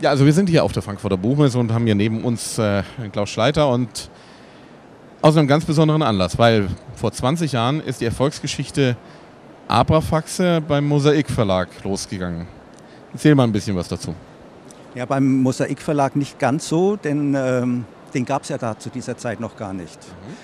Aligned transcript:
Ja, 0.00 0.10
also 0.10 0.24
wir 0.24 0.32
sind 0.32 0.48
hier 0.48 0.62
auf 0.62 0.70
der 0.70 0.82
Frankfurter 0.82 1.16
Buchmesse 1.16 1.58
und 1.58 1.72
haben 1.72 1.84
hier 1.84 1.96
neben 1.96 2.22
uns 2.22 2.56
äh, 2.56 2.84
Klaus 3.10 3.30
Schleiter 3.30 3.68
und 3.68 4.08
aus 5.22 5.36
einem 5.36 5.48
ganz 5.48 5.64
besonderen 5.64 6.02
Anlass, 6.02 6.38
weil 6.38 6.68
vor 6.94 7.10
20 7.10 7.50
Jahren 7.50 7.80
ist 7.80 8.00
die 8.00 8.04
Erfolgsgeschichte 8.04 8.96
Abrafaxe 9.66 10.62
beim 10.66 10.86
Mosaik 10.86 11.28
Verlag 11.28 11.68
losgegangen. 11.82 12.46
Erzähl 13.12 13.34
mal 13.34 13.42
ein 13.42 13.50
bisschen 13.50 13.74
was 13.74 13.88
dazu. 13.88 14.14
Ja, 14.94 15.04
beim 15.04 15.42
Mosaik 15.42 15.82
Verlag 15.82 16.14
nicht 16.14 16.38
ganz 16.38 16.68
so, 16.68 16.94
denn 16.94 17.34
ähm, 17.36 17.84
den 18.14 18.24
gab 18.24 18.44
es 18.44 18.50
ja 18.50 18.58
da 18.58 18.78
zu 18.78 18.90
dieser 18.90 19.16
Zeit 19.16 19.40
noch 19.40 19.56
gar 19.56 19.72
nicht. 19.72 19.98
Mhm. 19.98 20.36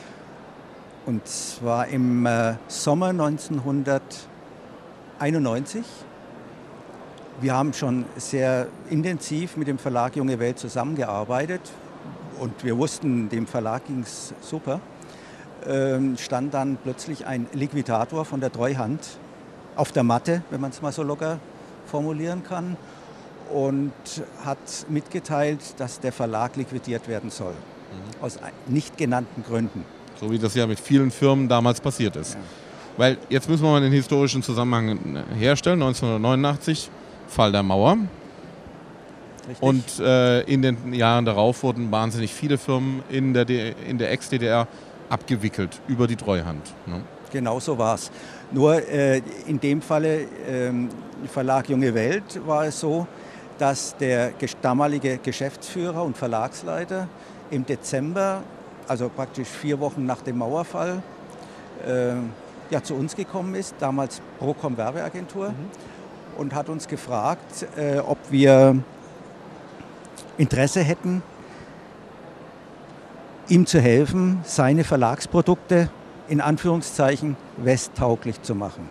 Und 1.06 1.28
zwar 1.28 1.86
im 1.86 2.26
äh, 2.26 2.54
Sommer 2.66 3.10
1991 3.10 5.84
wir 7.40 7.54
haben 7.54 7.72
schon 7.72 8.04
sehr 8.16 8.68
intensiv 8.90 9.56
mit 9.56 9.68
dem 9.68 9.78
Verlag 9.78 10.16
Junge 10.16 10.38
Welt 10.38 10.58
zusammengearbeitet 10.58 11.60
und 12.38 12.64
wir 12.64 12.76
wussten, 12.78 13.28
dem 13.28 13.46
Verlag 13.46 13.86
ging 13.86 14.00
es 14.00 14.34
super. 14.40 14.80
Ähm, 15.66 16.16
stand 16.18 16.52
dann 16.52 16.76
plötzlich 16.82 17.26
ein 17.26 17.46
Liquidator 17.52 18.24
von 18.24 18.40
der 18.40 18.52
Treuhand 18.52 19.00
auf 19.76 19.92
der 19.92 20.02
Matte, 20.02 20.42
wenn 20.50 20.60
man 20.60 20.70
es 20.70 20.82
mal 20.82 20.92
so 20.92 21.02
locker 21.02 21.38
formulieren 21.86 22.42
kann, 22.44 22.76
und 23.52 23.92
hat 24.44 24.58
mitgeteilt, 24.88 25.60
dass 25.78 26.00
der 26.00 26.12
Verlag 26.12 26.56
liquidiert 26.56 27.08
werden 27.08 27.30
soll. 27.30 27.52
Mhm. 27.52 28.24
Aus 28.24 28.38
nicht 28.66 28.96
genannten 28.96 29.42
Gründen. 29.42 29.84
So 30.20 30.30
wie 30.30 30.38
das 30.38 30.54
ja 30.54 30.66
mit 30.66 30.80
vielen 30.80 31.10
Firmen 31.10 31.48
damals 31.48 31.80
passiert 31.80 32.16
ist. 32.16 32.34
Ja. 32.34 32.40
Weil 32.96 33.18
jetzt 33.28 33.48
müssen 33.48 33.64
wir 33.64 33.70
mal 33.70 33.80
den 33.80 33.92
historischen 33.92 34.42
Zusammenhang 34.42 35.24
herstellen. 35.36 35.82
1989 35.82 36.90
Fall 37.34 37.52
der 37.52 37.62
Mauer. 37.62 37.98
Richtig. 39.46 39.62
Und 39.62 39.98
äh, 40.00 40.40
in 40.42 40.62
den 40.62 40.94
Jahren 40.94 41.24
darauf 41.24 41.62
wurden 41.62 41.90
wahnsinnig 41.90 42.32
viele 42.32 42.56
Firmen 42.56 43.02
in 43.10 43.34
der, 43.34 43.48
in 43.86 43.98
der 43.98 44.10
Ex-DDR 44.10 44.66
abgewickelt 45.10 45.80
über 45.86 46.06
die 46.06 46.16
Treuhand. 46.16 46.72
Ne? 46.86 47.02
Genau 47.30 47.60
so 47.60 47.76
war 47.76 47.96
es. 47.96 48.10
Nur 48.52 48.76
äh, 48.88 49.20
in 49.46 49.60
dem 49.60 49.82
Falle, 49.82 50.22
äh, 50.22 50.72
Verlag 51.26 51.68
Junge 51.68 51.92
Welt, 51.92 52.40
war 52.46 52.64
es 52.64 52.80
so, 52.80 53.06
dass 53.58 53.96
der 53.96 54.32
damalige 54.62 55.18
Geschäftsführer 55.18 56.02
und 56.02 56.16
Verlagsleiter 56.16 57.08
im 57.50 57.66
Dezember, 57.66 58.42
also 58.88 59.08
praktisch 59.08 59.48
vier 59.48 59.78
Wochen 59.80 60.06
nach 60.06 60.22
dem 60.22 60.38
Mauerfall, 60.38 61.02
äh, 61.86 62.14
ja, 62.70 62.82
zu 62.82 62.94
uns 62.94 63.14
gekommen 63.14 63.54
ist, 63.56 63.74
damals 63.78 64.22
Procom 64.38 64.76
Werbeagentur. 64.76 65.50
Mhm 65.50 65.93
und 66.36 66.54
hat 66.54 66.68
uns 66.68 66.88
gefragt, 66.88 67.66
äh, 67.76 67.98
ob 67.98 68.18
wir 68.30 68.76
Interesse 70.38 70.80
hätten, 70.82 71.22
ihm 73.48 73.66
zu 73.66 73.80
helfen, 73.80 74.40
seine 74.44 74.84
Verlagsprodukte 74.84 75.90
in 76.28 76.40
Anführungszeichen 76.40 77.36
westtauglich 77.58 78.42
zu 78.42 78.54
machen. 78.54 78.88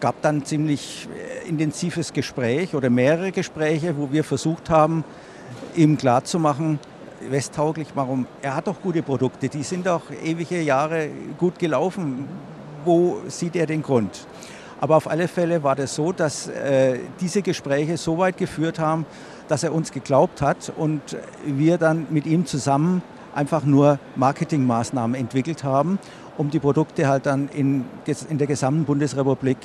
Gab 0.00 0.20
dann 0.22 0.38
ein 0.38 0.44
ziemlich 0.44 1.08
äh, 1.44 1.48
intensives 1.48 2.12
Gespräch 2.12 2.74
oder 2.74 2.90
mehrere 2.90 3.32
Gespräche, 3.32 3.96
wo 3.96 4.12
wir 4.12 4.24
versucht 4.24 4.68
haben, 4.68 5.04
ihm 5.74 5.96
klarzumachen, 5.96 6.78
westtauglich, 7.30 7.88
warum? 7.94 8.26
Er 8.42 8.56
hat 8.56 8.66
doch 8.66 8.80
gute 8.82 9.02
Produkte, 9.02 9.48
die 9.48 9.62
sind 9.62 9.86
doch 9.86 10.02
ewige 10.22 10.60
Jahre 10.60 11.08
gut 11.38 11.58
gelaufen. 11.58 12.28
Wo 12.84 13.20
sieht 13.28 13.54
er 13.54 13.66
den 13.66 13.82
Grund? 13.82 14.26
Aber 14.82 14.96
auf 14.96 15.08
alle 15.08 15.28
Fälle 15.28 15.62
war 15.62 15.76
das 15.76 15.94
so, 15.94 16.10
dass 16.10 16.48
äh, 16.48 16.98
diese 17.20 17.40
Gespräche 17.40 17.96
so 17.96 18.18
weit 18.18 18.36
geführt 18.36 18.80
haben, 18.80 19.06
dass 19.46 19.62
er 19.62 19.72
uns 19.72 19.92
geglaubt 19.92 20.42
hat 20.42 20.72
und 20.76 21.00
wir 21.46 21.78
dann 21.78 22.08
mit 22.10 22.26
ihm 22.26 22.46
zusammen 22.46 23.00
einfach 23.32 23.64
nur 23.64 24.00
Marketingmaßnahmen 24.16 25.14
entwickelt 25.14 25.62
haben, 25.62 26.00
um 26.36 26.50
die 26.50 26.58
Produkte 26.58 27.06
halt 27.06 27.26
dann 27.26 27.48
in, 27.50 27.84
in 28.28 28.38
der 28.38 28.48
gesamten 28.48 28.84
Bundesrepublik 28.84 29.58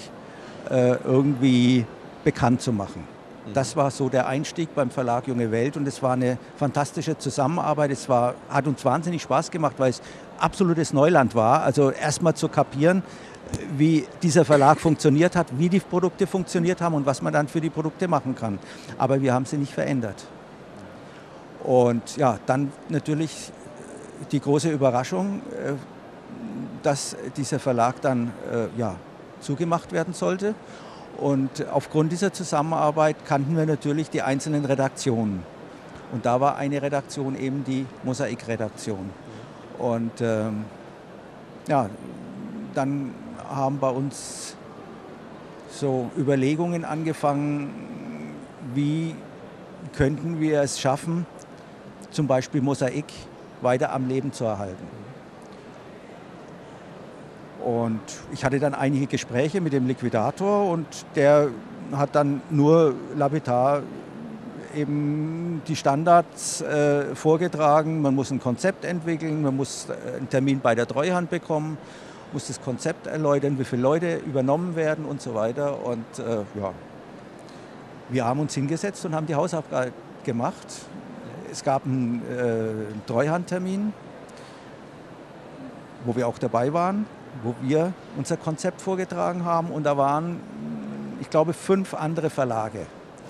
äh, 0.69 0.97
irgendwie 1.03 1.87
bekannt 2.23 2.61
zu 2.61 2.71
machen. 2.71 3.03
Mhm. 3.47 3.53
Das 3.53 3.75
war 3.75 3.89
so 3.89 4.09
der 4.09 4.27
Einstieg 4.27 4.75
beim 4.75 4.91
Verlag 4.91 5.27
Junge 5.27 5.49
Welt 5.49 5.77
und 5.77 5.87
es 5.87 6.03
war 6.03 6.13
eine 6.13 6.37
fantastische 6.57 7.17
Zusammenarbeit. 7.17 7.89
Es 7.89 8.07
war, 8.07 8.35
hat 8.49 8.67
uns 8.67 8.85
wahnsinnig 8.85 9.23
Spaß 9.23 9.49
gemacht, 9.49 9.77
weil 9.79 9.89
es 9.89 10.01
absolutes 10.37 10.93
Neuland 10.93 11.33
war. 11.33 11.63
Also 11.63 11.89
erstmal 11.89 12.35
zu 12.35 12.49
kapieren, 12.49 13.01
wie 13.77 14.05
dieser 14.21 14.45
Verlag 14.45 14.79
funktioniert 14.79 15.35
hat, 15.35 15.47
wie 15.57 15.69
die 15.69 15.79
Produkte 15.79 16.27
funktioniert 16.27 16.81
haben 16.81 16.95
und 16.95 17.05
was 17.05 17.21
man 17.21 17.33
dann 17.33 17.47
für 17.47 17.61
die 17.61 17.69
Produkte 17.69 18.07
machen 18.07 18.35
kann. 18.35 18.59
Aber 18.97 19.21
wir 19.21 19.33
haben 19.33 19.45
sie 19.45 19.57
nicht 19.57 19.73
verändert. 19.73 20.25
Und 21.63 22.17
ja, 22.17 22.39
dann 22.45 22.71
natürlich 22.89 23.51
die 24.31 24.39
große 24.39 24.71
Überraschung, 24.71 25.41
äh, 25.51 25.73
dass 26.83 27.15
dieser 27.35 27.59
Verlag 27.59 28.01
dann 28.01 28.31
äh, 28.51 28.79
ja, 28.79 28.95
zugemacht 29.41 29.91
werden 29.91 30.13
sollte. 30.13 30.55
Und 31.17 31.67
aufgrund 31.71 32.11
dieser 32.11 32.31
Zusammenarbeit 32.31 33.25
kannten 33.25 33.57
wir 33.57 33.65
natürlich 33.65 34.09
die 34.09 34.21
einzelnen 34.21 34.65
Redaktionen. 34.65 35.43
Und 36.11 36.25
da 36.25 36.39
war 36.39 36.55
eine 36.57 36.81
Redaktion 36.81 37.37
eben 37.37 37.63
die 37.65 37.85
Mosaik-Redaktion. 38.03 39.09
Und 39.77 40.21
ähm, 40.21 40.65
ja, 41.67 41.89
dann 42.73 43.13
haben 43.49 43.79
bei 43.79 43.89
uns 43.89 44.55
so 45.69 46.09
Überlegungen 46.17 46.85
angefangen, 46.85 47.69
wie 48.73 49.15
könnten 49.95 50.39
wir 50.39 50.61
es 50.61 50.79
schaffen, 50.79 51.25
zum 52.11 52.27
Beispiel 52.27 52.61
Mosaik 52.61 53.05
weiter 53.61 53.93
am 53.93 54.07
Leben 54.07 54.31
zu 54.31 54.45
erhalten. 54.45 54.87
Und 57.63 57.99
ich 58.31 58.45
hatte 58.45 58.59
dann 58.59 58.73
einige 58.73 59.07
Gespräche 59.07 59.61
mit 59.61 59.73
dem 59.73 59.87
Liquidator 59.87 60.69
und 60.69 60.87
der 61.15 61.49
hat 61.91 62.15
dann 62.15 62.41
nur 62.49 62.93
lapidar 63.15 63.81
eben 64.75 65.61
die 65.67 65.75
Standards 65.75 66.61
äh, 66.61 67.15
vorgetragen. 67.15 68.01
Man 68.01 68.15
muss 68.15 68.31
ein 68.31 68.39
Konzept 68.39 68.85
entwickeln, 68.85 69.41
man 69.41 69.55
muss 69.55 69.87
äh, 69.89 70.17
einen 70.17 70.29
Termin 70.29 70.59
bei 70.59 70.75
der 70.75 70.87
Treuhand 70.87 71.29
bekommen 71.29 71.77
muss 72.33 72.47
das 72.47 72.61
Konzept 72.61 73.07
erläutern, 73.07 73.57
wie 73.59 73.63
viele 73.63 73.81
Leute 73.81 74.17
übernommen 74.17 74.75
werden 74.75 75.05
und 75.05 75.21
so 75.21 75.33
weiter. 75.33 75.83
Und 75.85 76.05
äh, 76.19 76.59
ja, 76.59 76.73
wir 78.09 78.25
haben 78.25 78.39
uns 78.39 78.53
hingesetzt 78.53 79.05
und 79.05 79.15
haben 79.15 79.27
die 79.27 79.35
Hausaufgabe 79.35 79.91
gemacht. 80.23 80.67
Es 81.51 81.63
gab 81.63 81.85
einen, 81.85 82.21
äh, 82.29 82.41
einen 82.41 83.01
Treuhandtermin, 83.05 83.93
wo 86.05 86.15
wir 86.15 86.27
auch 86.27 86.37
dabei 86.37 86.73
waren, 86.73 87.05
wo 87.43 87.55
wir 87.61 87.93
unser 88.17 88.37
Konzept 88.37 88.81
vorgetragen 88.81 89.45
haben. 89.45 89.71
Und 89.71 89.83
da 89.83 89.97
waren, 89.97 90.39
ich 91.21 91.29
glaube, 91.29 91.53
fünf 91.53 91.93
andere 91.93 92.29
Verlage 92.29 92.85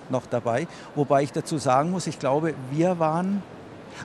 noch 0.10 0.26
dabei. 0.26 0.68
Wobei 0.96 1.24
ich 1.24 1.32
dazu 1.32 1.58
sagen 1.58 1.92
muss, 1.92 2.08
ich 2.08 2.20
glaube, 2.20 2.54
wir 2.72 3.00
waren 3.00 3.44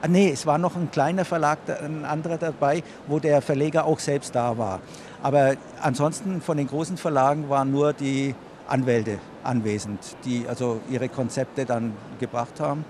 Ah, 0.01 0.09
nee, 0.09 0.31
es 0.31 0.47
war 0.47 0.59
noch 0.59 0.77
ein 0.77 0.91
kleiner 0.91 1.25
Verlag, 1.25 1.59
ein 1.69 2.05
anderer 2.05 2.39
dabei, 2.39 2.83
wo 3.07 3.19
der 3.19 3.43
Verleger 3.43 3.85
auch 3.85 3.99
selbst 3.99 4.35
da 4.35 4.57
war. 4.57 4.81
Aber 5.23 5.55
ansonsten 5.81 6.41
von 6.41 6.57
den 6.57 6.67
großen 6.67 6.97
Verlagen 6.97 7.49
waren 7.49 7.71
nur 7.71 7.93
die 7.93 8.35
Anwälte 8.67 9.19
anwesend, 9.45 10.17
die 10.25 10.47
also 10.49 10.81
ihre 10.91 11.09
Konzepte 11.09 11.65
dann 11.65 11.93
gebracht 12.19 12.59
haben. 12.61 12.85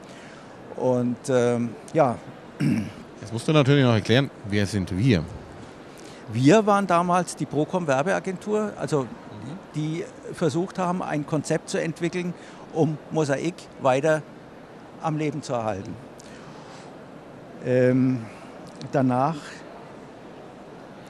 Und 0.77 1.17
ähm, 1.29 1.71
ja. 1.93 2.17
Jetzt 3.21 3.33
musst 3.33 3.49
du 3.49 3.53
natürlich 3.53 3.85
noch 3.85 3.95
erklären, 3.95 4.31
wer 4.49 4.67
sind 4.67 4.97
wir? 4.97 5.25
Wir 6.33 6.65
waren 6.67 6.87
damals 6.87 7.37
die 7.37 7.47
Procom 7.47 7.87
Werbeagentur, 7.87 8.73
also 8.79 9.07
die 9.75 10.05
versucht 10.33 10.79
haben, 10.79 11.03
ein 11.03 11.27
Konzept 11.27 11.69
zu 11.69 11.81
entwickeln, 11.81 12.33
um 12.73 12.97
Mosaik 13.11 13.55
weiter 13.81 14.23
am 15.03 15.17
Leben 15.17 15.43
zu 15.43 15.53
erhalten. 15.53 15.95
Ähm, 17.65 18.25
danach 18.91 19.37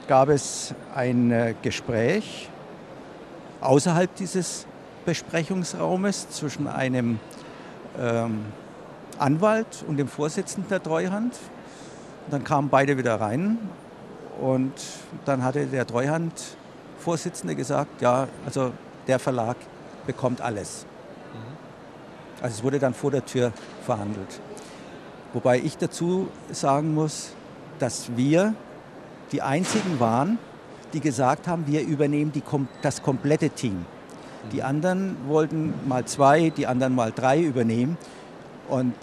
gab 0.07 0.29
es 0.29 0.75
ein 0.93 1.31
äh, 1.31 1.55
Gespräch 1.63 2.49
außerhalb 3.59 4.13
dieses 4.15 4.67
Besprechungsraumes 5.05 6.29
zwischen 6.29 6.67
einem 6.67 7.19
ähm, 7.99 8.45
Anwalt 9.17 9.83
und 9.87 9.97
dem 9.97 10.07
Vorsitzenden 10.07 10.69
der 10.69 10.83
Treuhand. 10.83 11.35
Dann 12.29 12.43
kamen 12.43 12.69
beide 12.69 12.97
wieder 12.97 13.19
rein 13.19 13.57
und 14.39 14.73
dann 15.25 15.43
hatte 15.43 15.65
der 15.65 15.87
Treuhand-Vorsitzende 15.87 17.55
gesagt, 17.55 18.01
ja, 18.01 18.27
also 18.45 18.73
der 19.07 19.17
Verlag 19.17 19.57
bekommt 20.05 20.39
alles. 20.41 20.85
Mhm. 21.33 22.43
Also 22.43 22.57
es 22.57 22.63
wurde 22.63 22.77
dann 22.77 22.93
vor 22.93 23.09
der 23.09 23.25
Tür 23.25 23.51
verhandelt. 23.85 24.39
Wobei 25.33 25.59
ich 25.59 25.77
dazu 25.77 26.27
sagen 26.51 26.93
muss, 26.93 27.33
dass 27.79 28.15
wir 28.15 28.53
die 29.31 29.41
Einzigen 29.41 29.99
waren, 29.99 30.37
die 30.93 30.99
gesagt 30.99 31.47
haben, 31.47 31.65
wir 31.65 31.81
übernehmen 31.81 32.31
die, 32.31 32.43
das 32.81 33.01
komplette 33.01 33.49
Team. 33.49 33.85
Die 34.51 34.61
anderen 34.61 35.17
wollten 35.27 35.73
mal 35.87 36.05
zwei, 36.05 36.49
die 36.49 36.67
anderen 36.67 36.93
mal 36.93 37.11
drei 37.11 37.41
übernehmen. 37.41 37.97
Und 38.69 38.93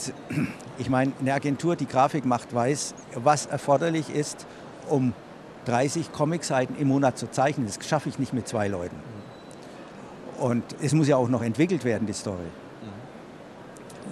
ich 0.78 0.88
meine, 0.88 1.12
eine 1.20 1.34
Agentur, 1.34 1.76
die 1.76 1.86
Grafik 1.86 2.24
macht, 2.24 2.54
weiß, 2.54 2.94
was 3.16 3.46
erforderlich 3.46 4.10
ist, 4.14 4.46
um 4.88 5.12
30 5.64 6.12
Comicseiten 6.12 6.76
im 6.78 6.88
Monat 6.88 7.18
zu 7.18 7.30
zeichnen. 7.30 7.66
Das 7.66 7.78
schaffe 7.86 8.08
ich 8.08 8.18
nicht 8.18 8.32
mit 8.32 8.46
zwei 8.46 8.68
Leuten. 8.68 8.96
Und 10.38 10.64
es 10.80 10.92
muss 10.92 11.08
ja 11.08 11.16
auch 11.16 11.28
noch 11.28 11.42
entwickelt 11.42 11.84
werden, 11.84 12.06
die 12.06 12.12
Story. 12.12 12.38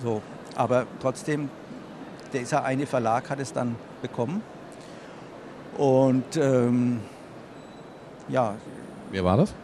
So, 0.02 0.22
aber 0.54 0.86
trotzdem, 1.00 1.48
dieser 2.32 2.64
eine 2.64 2.86
Verlag 2.86 3.30
hat 3.30 3.40
es 3.40 3.52
dann 3.52 3.76
bekommen. 4.02 4.42
Und 5.76 6.36
ähm, 6.36 7.00
ja. 8.28 8.54
Wer 9.10 9.24
war 9.24 9.36
das? 9.36 9.54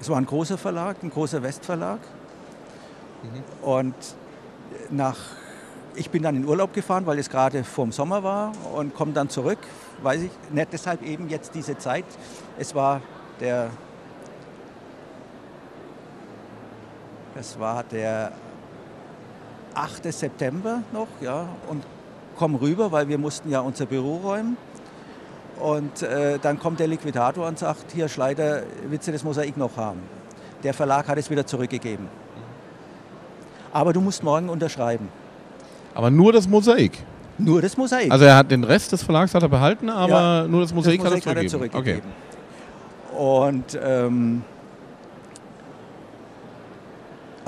Es 0.00 0.08
war 0.08 0.16
ein 0.16 0.26
großer 0.26 0.58
Verlag, 0.58 1.02
ein 1.02 1.10
großer 1.10 1.42
Westverlag. 1.42 1.98
Mhm. 3.22 3.68
Und 3.68 3.94
nach, 4.90 5.16
ich 5.94 6.10
bin 6.10 6.22
dann 6.22 6.36
in 6.36 6.44
Urlaub 6.44 6.72
gefahren, 6.72 7.06
weil 7.06 7.18
es 7.18 7.28
gerade 7.28 7.64
vorm 7.64 7.92
Sommer 7.92 8.22
war 8.22 8.52
und 8.74 8.94
komme 8.94 9.12
dann 9.12 9.28
zurück. 9.28 9.58
Weiß 10.02 10.22
ich 10.22 10.30
nicht, 10.50 10.72
deshalb 10.72 11.02
eben 11.02 11.28
jetzt 11.28 11.54
diese 11.54 11.78
Zeit. 11.78 12.04
Es 12.58 12.74
war 12.74 13.00
der, 13.40 13.70
das 17.38 17.56
war 17.60 17.84
der 17.84 18.32
8. 19.72 20.12
September 20.12 20.82
noch, 20.92 21.06
ja, 21.20 21.46
und 21.68 21.84
komme 22.36 22.60
rüber, 22.60 22.90
weil 22.90 23.08
wir 23.08 23.16
mussten 23.16 23.48
ja 23.48 23.60
unser 23.60 23.86
Büro 23.86 24.16
räumen. 24.16 24.56
Und 25.60 26.02
äh, 26.02 26.40
dann 26.40 26.58
kommt 26.58 26.80
der 26.80 26.88
Liquidator 26.88 27.46
und 27.46 27.58
sagt, 27.58 27.92
hier 27.92 28.08
Schleider, 28.08 28.62
willst 28.88 29.06
du 29.06 29.12
das 29.12 29.22
Mosaik 29.22 29.56
noch 29.56 29.76
haben? 29.76 30.00
Der 30.64 30.74
Verlag 30.74 31.06
hat 31.06 31.16
es 31.16 31.30
wieder 31.30 31.46
zurückgegeben. 31.46 32.08
Aber 33.72 33.92
du 33.92 34.00
musst 34.00 34.24
morgen 34.24 34.48
unterschreiben. 34.48 35.08
Aber 35.94 36.10
nur 36.10 36.32
das 36.32 36.48
Mosaik? 36.48 36.98
Nur 37.38 37.62
das 37.62 37.76
Mosaik. 37.76 38.10
Also 38.10 38.24
er 38.24 38.36
hat 38.36 38.50
den 38.50 38.64
Rest 38.64 38.90
des 38.90 39.04
Verlags 39.04 39.32
hat 39.32 39.44
er 39.44 39.48
behalten, 39.48 39.90
aber 39.90 40.42
ja, 40.42 40.48
nur 40.48 40.62
das 40.62 40.74
Mosaik, 40.74 41.02
das 41.02 41.12
Mosaik 41.12 41.26
hat, 41.26 41.36
er 41.36 41.46
zurückgegeben. 41.46 42.02
Hat 42.02 42.14
er 43.12 43.12
zurückgegeben. 43.12 43.12
Okay. 43.12 43.46
Und 43.46 43.78
ähm, 43.80 44.42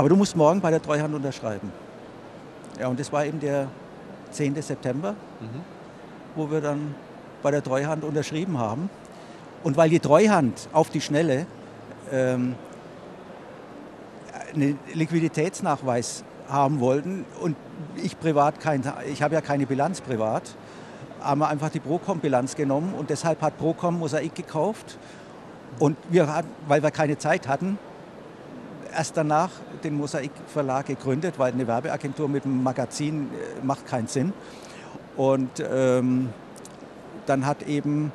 aber 0.01 0.09
du 0.09 0.17
musst 0.17 0.35
morgen 0.35 0.63
bei 0.63 0.71
der 0.71 0.81
Treuhand 0.81 1.15
unterschreiben. 1.15 1.71
Ja, 2.81 2.89
und 2.89 2.99
das 2.99 3.13
war 3.13 3.27
eben 3.27 3.39
der 3.39 3.69
10. 4.31 4.55
September, 4.63 5.13
mhm. 5.41 5.61
wo 6.35 6.51
wir 6.51 6.63
dann 6.63 6.95
bei 7.43 7.51
der 7.51 7.63
Treuhand 7.63 8.03
unterschrieben 8.03 8.57
haben. 8.57 8.89
Und 9.63 9.77
weil 9.77 9.91
die 9.91 10.01
Treuhand 10.01 10.71
auf 10.73 10.89
die 10.89 11.03
Schnelle 11.03 11.45
ähm, 12.11 12.55
einen 14.55 14.79
Liquiditätsnachweis 14.95 16.25
haben 16.49 16.81
wollten 16.81 17.27
und 17.43 17.55
ich 18.03 18.19
privat 18.19 18.59
kein, 18.59 18.83
ich 19.07 19.21
habe 19.21 19.35
ja 19.35 19.43
keine 19.43 19.67
Bilanz 19.67 20.01
privat, 20.01 20.57
haben 21.21 21.41
wir 21.43 21.49
einfach 21.49 21.69
die 21.69 21.81
Procom-Bilanz 21.81 22.57
genommen 22.57 22.95
und 22.97 23.11
deshalb 23.11 23.43
hat 23.43 23.59
Procom 23.59 23.99
Mosaik 23.99 24.35
gekauft 24.35 24.97
und 25.79 25.99
wir, 26.09 26.43
weil 26.69 26.83
wir 26.83 26.91
keine 26.91 27.19
Zeit 27.19 27.47
hatten, 27.47 27.79
erst 28.91 29.17
danach 29.17 29.51
den 29.83 29.95
Mosaik 29.95 30.31
Verlag 30.47 30.87
gegründet, 30.87 31.39
weil 31.39 31.53
eine 31.53 31.67
Werbeagentur 31.67 32.29
mit 32.29 32.45
einem 32.45 32.63
Magazin 32.63 33.29
äh, 33.33 33.65
macht 33.65 33.87
keinen 33.87 34.07
Sinn. 34.07 34.33
Und 35.17 35.51
ähm, 35.61 36.31
dann 37.27 37.47
hat 37.47 37.63
eben, 37.63 38.13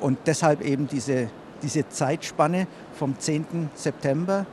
und 0.00 0.18
deshalb 0.26 0.60
eben 0.62 0.88
diese, 0.88 1.28
diese 1.62 1.88
Zeitspanne 1.88 2.66
vom 2.94 3.18
10. 3.18 3.70
September 3.74 4.46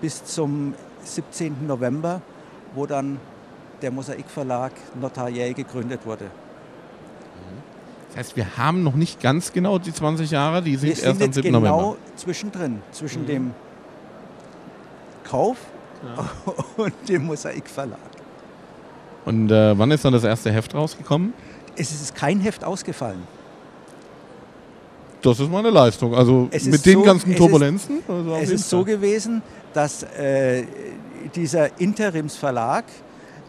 bis 0.00 0.24
zum 0.24 0.74
17. 1.04 1.66
November, 1.66 2.20
wo 2.74 2.86
dann 2.86 3.18
der 3.82 3.90
Mosaik 3.90 4.28
Verlag 4.28 4.72
notariell 5.00 5.54
gegründet 5.54 6.00
wurde. 6.04 6.26
Das 8.08 8.28
heißt, 8.28 8.36
wir 8.36 8.56
haben 8.56 8.82
noch 8.82 8.94
nicht 8.94 9.20
ganz 9.20 9.52
genau 9.52 9.78
die 9.78 9.92
20 9.92 10.30
Jahre, 10.30 10.62
die 10.62 10.76
sind, 10.76 10.88
wir 10.88 10.96
sind 10.96 11.20
erst 11.20 11.22
am 11.22 11.32
7. 11.32 11.42
genau 11.44 11.60
November. 11.60 11.76
genau 11.76 11.96
zwischendrin, 12.16 12.82
zwischen 12.90 13.22
mhm. 13.22 13.26
dem 13.26 13.54
Kauf 15.28 15.56
ja. 16.04 16.52
und 16.76 16.94
dem 17.08 17.26
Mosaik 17.26 17.68
Verlag. 17.68 17.98
Und 19.24 19.50
äh, 19.50 19.76
wann 19.76 19.90
ist 19.90 20.04
dann 20.04 20.12
das 20.12 20.24
erste 20.24 20.52
Heft 20.52 20.74
rausgekommen? 20.74 21.34
Es 21.76 21.90
ist 21.90 22.14
kein 22.14 22.40
Heft 22.40 22.64
ausgefallen. 22.64 23.22
Das 25.20 25.40
ist 25.40 25.50
mal 25.50 25.58
eine 25.58 25.70
Leistung. 25.70 26.14
Also 26.14 26.48
mit 26.52 26.86
den 26.86 26.98
so, 26.98 27.02
ganzen 27.02 27.34
Turbulenzen. 27.34 27.98
Es 27.98 28.02
ist, 28.02 28.10
also 28.10 28.34
es 28.34 28.50
ist 28.50 28.70
so 28.70 28.84
gewesen, 28.84 29.42
dass 29.74 30.04
äh, 30.04 30.64
dieser 31.34 31.80
Interimsverlag 31.80 32.84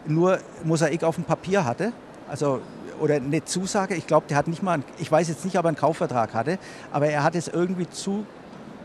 nur 0.06 0.38
Mosaik 0.64 1.04
auf 1.04 1.14
dem 1.14 1.24
Papier 1.24 1.64
hatte. 1.64 1.92
Also 2.28 2.60
oder 3.00 3.14
eine 3.14 3.44
Zusage, 3.44 3.94
ich 3.94 4.06
glaube, 4.06 4.26
der 4.28 4.36
hat 4.36 4.48
nicht 4.48 4.62
mal, 4.62 4.72
einen, 4.72 4.84
ich 4.98 5.10
weiß 5.10 5.28
jetzt 5.28 5.44
nicht, 5.44 5.56
ob 5.56 5.64
er 5.64 5.68
einen 5.68 5.76
Kaufvertrag 5.76 6.34
hatte, 6.34 6.58
aber 6.90 7.06
er 7.06 7.22
hat 7.22 7.36
es 7.36 7.46
irgendwie 7.46 7.88
zu 7.88 8.26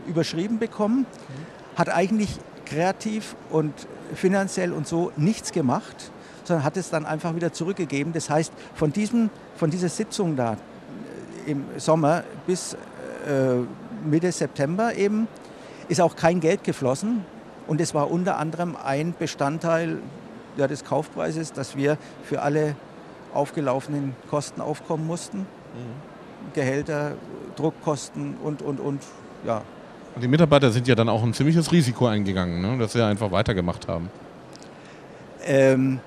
überschrieben 0.06 0.60
bekommen, 0.60 1.00
mhm. 1.00 1.78
hat 1.78 1.88
eigentlich 1.88 2.38
kreativ 2.66 3.36
und 3.50 3.72
finanziell 4.14 4.72
und 4.72 4.86
so 4.86 5.12
nichts 5.16 5.52
gemacht, 5.52 6.10
sondern 6.44 6.64
hat 6.64 6.76
es 6.76 6.90
dann 6.90 7.06
einfach 7.06 7.34
wieder 7.34 7.52
zurückgegeben. 7.52 8.12
Das 8.12 8.30
heißt, 8.30 8.52
von, 8.74 8.92
diesem, 8.92 9.30
von 9.56 9.70
dieser 9.70 9.88
Sitzung 9.88 10.36
da 10.36 10.54
äh, 11.46 11.50
im 11.50 11.64
Sommer 11.76 12.24
bis 12.46 12.74
äh, 12.74 13.56
Mitte 14.04 14.30
September 14.32 14.94
eben 14.94 15.28
ist 15.88 16.00
auch 16.00 16.16
kein 16.16 16.40
Geld 16.40 16.64
geflossen. 16.64 17.24
Und 17.66 17.80
es 17.80 17.94
war 17.94 18.10
unter 18.10 18.36
anderem 18.38 18.76
ein 18.76 19.14
Bestandteil 19.18 19.98
ja, 20.56 20.66
des 20.66 20.84
Kaufpreises, 20.84 21.52
dass 21.52 21.76
wir 21.76 21.96
für 22.22 22.42
alle 22.42 22.76
aufgelaufenen 23.32 24.14
Kosten 24.30 24.60
aufkommen 24.60 25.06
mussten. 25.06 25.38
Mhm. 25.38 26.52
Gehälter, 26.52 27.14
Druckkosten 27.56 28.36
und, 28.42 28.60
und, 28.62 28.80
und. 28.80 29.02
Ja, 29.46 29.62
die 30.20 30.28
Mitarbeiter 30.28 30.70
sind 30.70 30.86
ja 30.86 30.94
dann 30.94 31.08
auch 31.08 31.22
ein 31.22 31.34
ziemliches 31.34 31.72
Risiko 31.72 32.06
eingegangen, 32.06 32.60
ne? 32.60 32.78
dass 32.78 32.92
sie 32.92 33.02
einfach 33.02 33.30
weitergemacht 33.30 33.88
haben. 33.88 34.10
Ähm, 35.44 36.00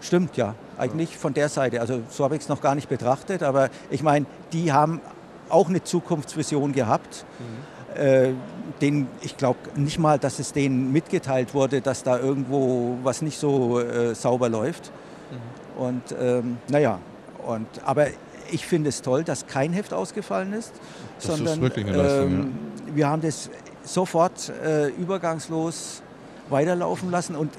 stimmt, 0.00 0.36
ja. 0.36 0.54
Eigentlich 0.78 1.16
von 1.16 1.34
der 1.34 1.48
Seite. 1.48 1.80
Also 1.80 2.02
so 2.08 2.24
habe 2.24 2.36
ich 2.36 2.42
es 2.42 2.48
noch 2.48 2.60
gar 2.60 2.74
nicht 2.74 2.88
betrachtet, 2.88 3.42
aber 3.42 3.68
ich 3.90 4.02
meine, 4.02 4.26
die 4.52 4.72
haben 4.72 5.00
auch 5.48 5.68
eine 5.68 5.82
Zukunftsvision 5.82 6.72
gehabt. 6.72 7.24
Mhm. 7.38 8.00
Äh, 8.00 8.32
den, 8.80 9.08
ich 9.22 9.36
glaube 9.36 9.58
nicht 9.74 9.98
mal, 9.98 10.18
dass 10.18 10.38
es 10.38 10.52
denen 10.52 10.92
mitgeteilt 10.92 11.54
wurde, 11.54 11.80
dass 11.80 12.04
da 12.04 12.18
irgendwo 12.18 12.98
was 13.02 13.22
nicht 13.22 13.38
so 13.38 13.80
äh, 13.80 14.14
sauber 14.14 14.48
läuft. 14.48 14.92
Mhm. 15.30 15.82
Und 15.82 16.02
ähm, 16.20 16.58
naja, 16.68 17.00
und, 17.44 17.66
aber 17.84 18.06
ich 18.50 18.66
finde 18.66 18.88
es 18.88 19.02
toll, 19.02 19.24
dass 19.24 19.46
kein 19.46 19.72
Heft 19.72 19.92
ausgefallen 19.92 20.52
ist, 20.52 20.72
das 21.16 21.26
sondern 21.26 21.54
ist 21.54 21.60
wirklich 21.60 21.86
eine 21.86 21.96
Leistung, 21.96 22.32
ähm, 22.32 22.58
ja. 22.88 22.96
wir 22.96 23.08
haben 23.08 23.22
das 23.22 23.50
sofort 23.84 24.52
äh, 24.64 24.88
übergangslos 24.88 26.02
weiterlaufen 26.48 27.10
lassen. 27.10 27.36
Und 27.36 27.52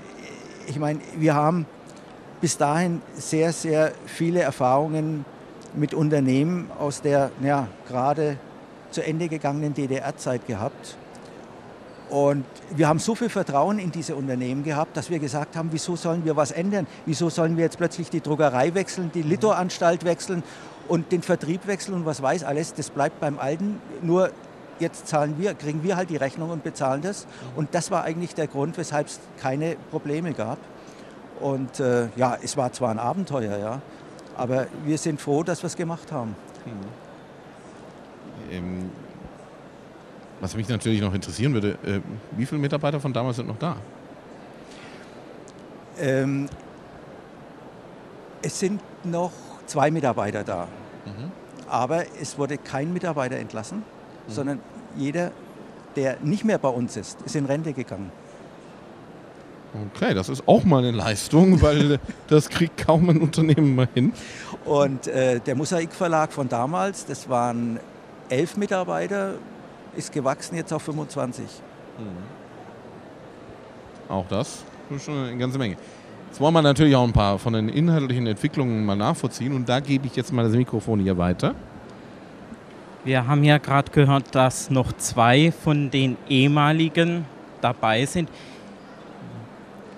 ich 0.67 0.79
meine, 0.79 0.99
wir 1.17 1.35
haben 1.35 1.65
bis 2.41 2.57
dahin 2.57 3.01
sehr, 3.15 3.51
sehr 3.53 3.91
viele 4.05 4.41
Erfahrungen 4.41 5.25
mit 5.73 5.93
Unternehmen 5.93 6.69
aus 6.79 7.01
der 7.01 7.31
ja, 7.43 7.67
gerade 7.87 8.37
zu 8.91 9.03
Ende 9.03 9.27
gegangenen 9.27 9.73
DDR-Zeit 9.73 10.47
gehabt. 10.47 10.97
Und 12.09 12.43
wir 12.75 12.87
haben 12.87 12.97
so 12.97 13.13
viel 13.13 13.29
Vertrauen 13.29 13.77
in 13.77 13.91
diese 13.91 14.15
Unternehmen 14.15 14.63
gehabt, 14.63 14.97
dass 14.97 15.11
wir 15.11 15.19
gesagt 15.19 15.55
haben, 15.55 15.69
wieso 15.71 15.95
sollen 15.95 16.25
wir 16.25 16.35
was 16.35 16.51
ändern? 16.51 16.87
Wieso 17.05 17.29
sollen 17.29 17.55
wir 17.55 17.65
jetzt 17.65 17.77
plötzlich 17.77 18.09
die 18.09 18.21
Druckerei 18.21 18.73
wechseln, 18.73 19.11
die 19.13 19.21
Litoranstalt 19.21 20.05
wechseln 20.05 20.41
und 20.87 21.11
den 21.11 21.21
Vertrieb 21.21 21.67
wechseln 21.67 21.93
und 21.93 22.05
was 22.07 22.21
weiß 22.21 22.43
alles? 22.43 22.73
Das 22.73 22.89
bleibt 22.89 23.19
beim 23.19 23.37
Alten. 23.37 23.79
Nur 24.01 24.31
jetzt 24.79 25.07
zahlen 25.07 25.35
wir, 25.37 25.53
kriegen 25.53 25.83
wir 25.83 25.97
halt 25.97 26.09
die 26.09 26.15
Rechnung 26.17 26.49
und 26.49 26.63
bezahlen 26.63 27.03
das. 27.03 27.27
Und 27.55 27.75
das 27.75 27.91
war 27.91 28.03
eigentlich 28.05 28.33
der 28.33 28.47
Grund, 28.47 28.77
weshalb 28.77 29.07
es 29.07 29.19
keine 29.39 29.75
Probleme 29.91 30.33
gab. 30.33 30.57
Und 31.39 31.79
äh, 31.79 32.07
ja, 32.15 32.37
es 32.41 32.57
war 32.57 32.73
zwar 32.73 32.89
ein 32.89 32.99
Abenteuer, 32.99 33.57
ja, 33.57 33.81
aber 34.35 34.67
wir 34.83 34.97
sind 34.97 35.21
froh, 35.21 35.43
dass 35.43 35.61
wir 35.63 35.67
es 35.67 35.75
gemacht 35.75 36.11
haben. 36.11 36.35
Mhm. 36.65 36.71
Ähm, 38.51 38.91
was 40.41 40.55
mich 40.55 40.69
natürlich 40.69 41.01
noch 41.01 41.13
interessieren 41.13 41.53
würde, 41.53 41.77
äh, 41.85 41.99
wie 42.37 42.45
viele 42.45 42.61
Mitarbeiter 42.61 42.99
von 42.99 43.13
damals 43.13 43.37
sind 43.37 43.47
noch 43.47 43.57
da? 43.57 43.75
Ähm, 45.99 46.47
es 48.41 48.59
sind 48.59 48.81
noch 49.03 49.31
zwei 49.65 49.91
Mitarbeiter 49.91 50.43
da. 50.43 50.67
Mhm. 51.05 51.31
Aber 51.67 52.03
es 52.19 52.37
wurde 52.37 52.57
kein 52.57 52.93
Mitarbeiter 52.93 53.35
entlassen, 53.37 53.79
mhm. 53.79 54.31
sondern 54.31 54.59
jeder, 54.95 55.31
der 55.95 56.17
nicht 56.21 56.45
mehr 56.45 56.57
bei 56.57 56.69
uns 56.69 56.97
ist, 56.97 57.21
ist 57.21 57.35
in 57.35 57.45
Rente 57.45 57.73
gegangen. 57.73 58.11
Okay, 59.93 60.15
das 60.15 60.29
ist 60.29 60.47
auch 60.47 60.63
mal 60.63 60.79
eine 60.79 60.91
Leistung, 60.91 61.61
weil 61.61 61.99
das 62.27 62.49
kriegt 62.49 62.85
kaum 62.85 63.09
ein 63.09 63.21
Unternehmen 63.21 63.75
mal 63.75 63.87
hin. 63.93 64.13
Und 64.65 65.07
äh, 65.07 65.39
der 65.39 65.55
Mosaik 65.55 65.91
Verlag 65.91 66.33
von 66.33 66.49
damals, 66.49 67.05
das 67.05 67.29
waren 67.29 67.79
elf 68.29 68.57
Mitarbeiter, 68.57 69.35
ist 69.95 70.11
gewachsen 70.11 70.55
jetzt 70.55 70.71
auf 70.73 70.83
25. 70.83 71.45
Mhm. 71.97 72.39
Auch 74.09 74.27
das 74.27 74.63
ist 74.89 75.05
schon 75.05 75.25
eine 75.25 75.37
ganze 75.37 75.57
Menge. 75.57 75.77
Jetzt 76.27 76.39
wollen 76.39 76.53
wir 76.53 76.61
natürlich 76.61 76.95
auch 76.95 77.03
ein 77.03 77.13
paar 77.13 77.39
von 77.39 77.53
den 77.53 77.69
inhaltlichen 77.69 78.27
Entwicklungen 78.27 78.85
mal 78.85 78.95
nachvollziehen 78.95 79.53
und 79.53 79.67
da 79.67 79.79
gebe 79.79 80.07
ich 80.07 80.15
jetzt 80.15 80.31
mal 80.31 80.43
das 80.43 80.53
Mikrofon 80.53 80.99
hier 80.99 81.17
weiter. 81.17 81.55
Wir 83.03 83.25
haben 83.27 83.43
ja 83.43 83.57
gerade 83.57 83.91
gehört, 83.91 84.35
dass 84.35 84.69
noch 84.69 84.91
zwei 84.93 85.51
von 85.51 85.89
den 85.89 86.17
ehemaligen 86.27 87.25
dabei 87.61 88.05
sind. 88.05 88.29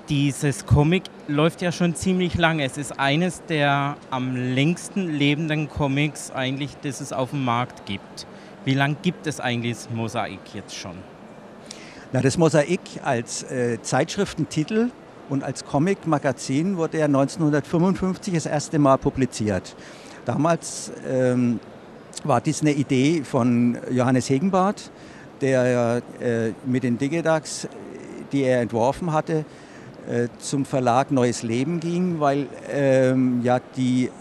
Dieses 0.08 0.66
Comic 0.66 1.04
läuft 1.28 1.62
ja 1.62 1.72
schon 1.72 1.96
ziemlich 1.96 2.36
lange. 2.36 2.64
Es 2.64 2.78
ist 2.78 3.00
eines 3.00 3.44
der 3.46 3.98
am 4.10 4.36
längsten 4.36 5.10
lebenden 5.10 5.68
Comics 5.70 6.32
eigentlich, 6.32 6.78
das 6.82 7.02
es 7.02 7.12
auf 7.12 7.32
dem 7.32 7.44
Markt 7.44 7.86
gibt. 7.86 8.28
Wie 8.64 8.76
lange 8.76 8.96
gibt 9.02 9.26
es 9.26 9.40
eigentlich 9.40 9.76
das 9.76 9.90
Mosaik 9.90 10.40
jetzt 10.54 10.76
schon? 10.76 10.96
Na, 12.14 12.22
das 12.22 12.38
Mosaik 12.38 12.82
als 13.04 13.42
äh, 13.44 13.82
Zeitschriftentitel 13.82 14.92
und 15.30 15.44
als 15.44 15.66
Comic-Magazin 15.66 16.78
wurde 16.78 17.00
er 17.00 17.06
1955 17.06 18.36
das 18.36 18.46
erste 18.46 18.78
Mal 18.78 18.98
publiziert. 18.98 19.76
Damals 20.26 20.92
ähm, 21.10 21.60
war 22.24 22.40
dies 22.40 22.62
eine 22.62 22.74
Idee 22.74 23.24
von 23.24 23.80
Johannes 23.90 24.30
Hegenbart, 24.30 24.92
der 25.42 26.04
äh, 26.20 26.52
mit 26.64 26.84
den 26.84 27.00
Digidax, 27.00 27.68
die 28.32 28.44
er 28.44 28.62
entworfen 28.62 29.12
hatte, 29.12 29.44
äh, 30.08 30.28
zum 30.38 30.66
Verlag 30.66 31.10
Neues 31.10 31.42
Leben 31.42 31.80
ging, 31.80 32.20
weil 32.20 32.48
ähm, 32.70 33.42
ja 33.44 33.60
die 33.76 34.12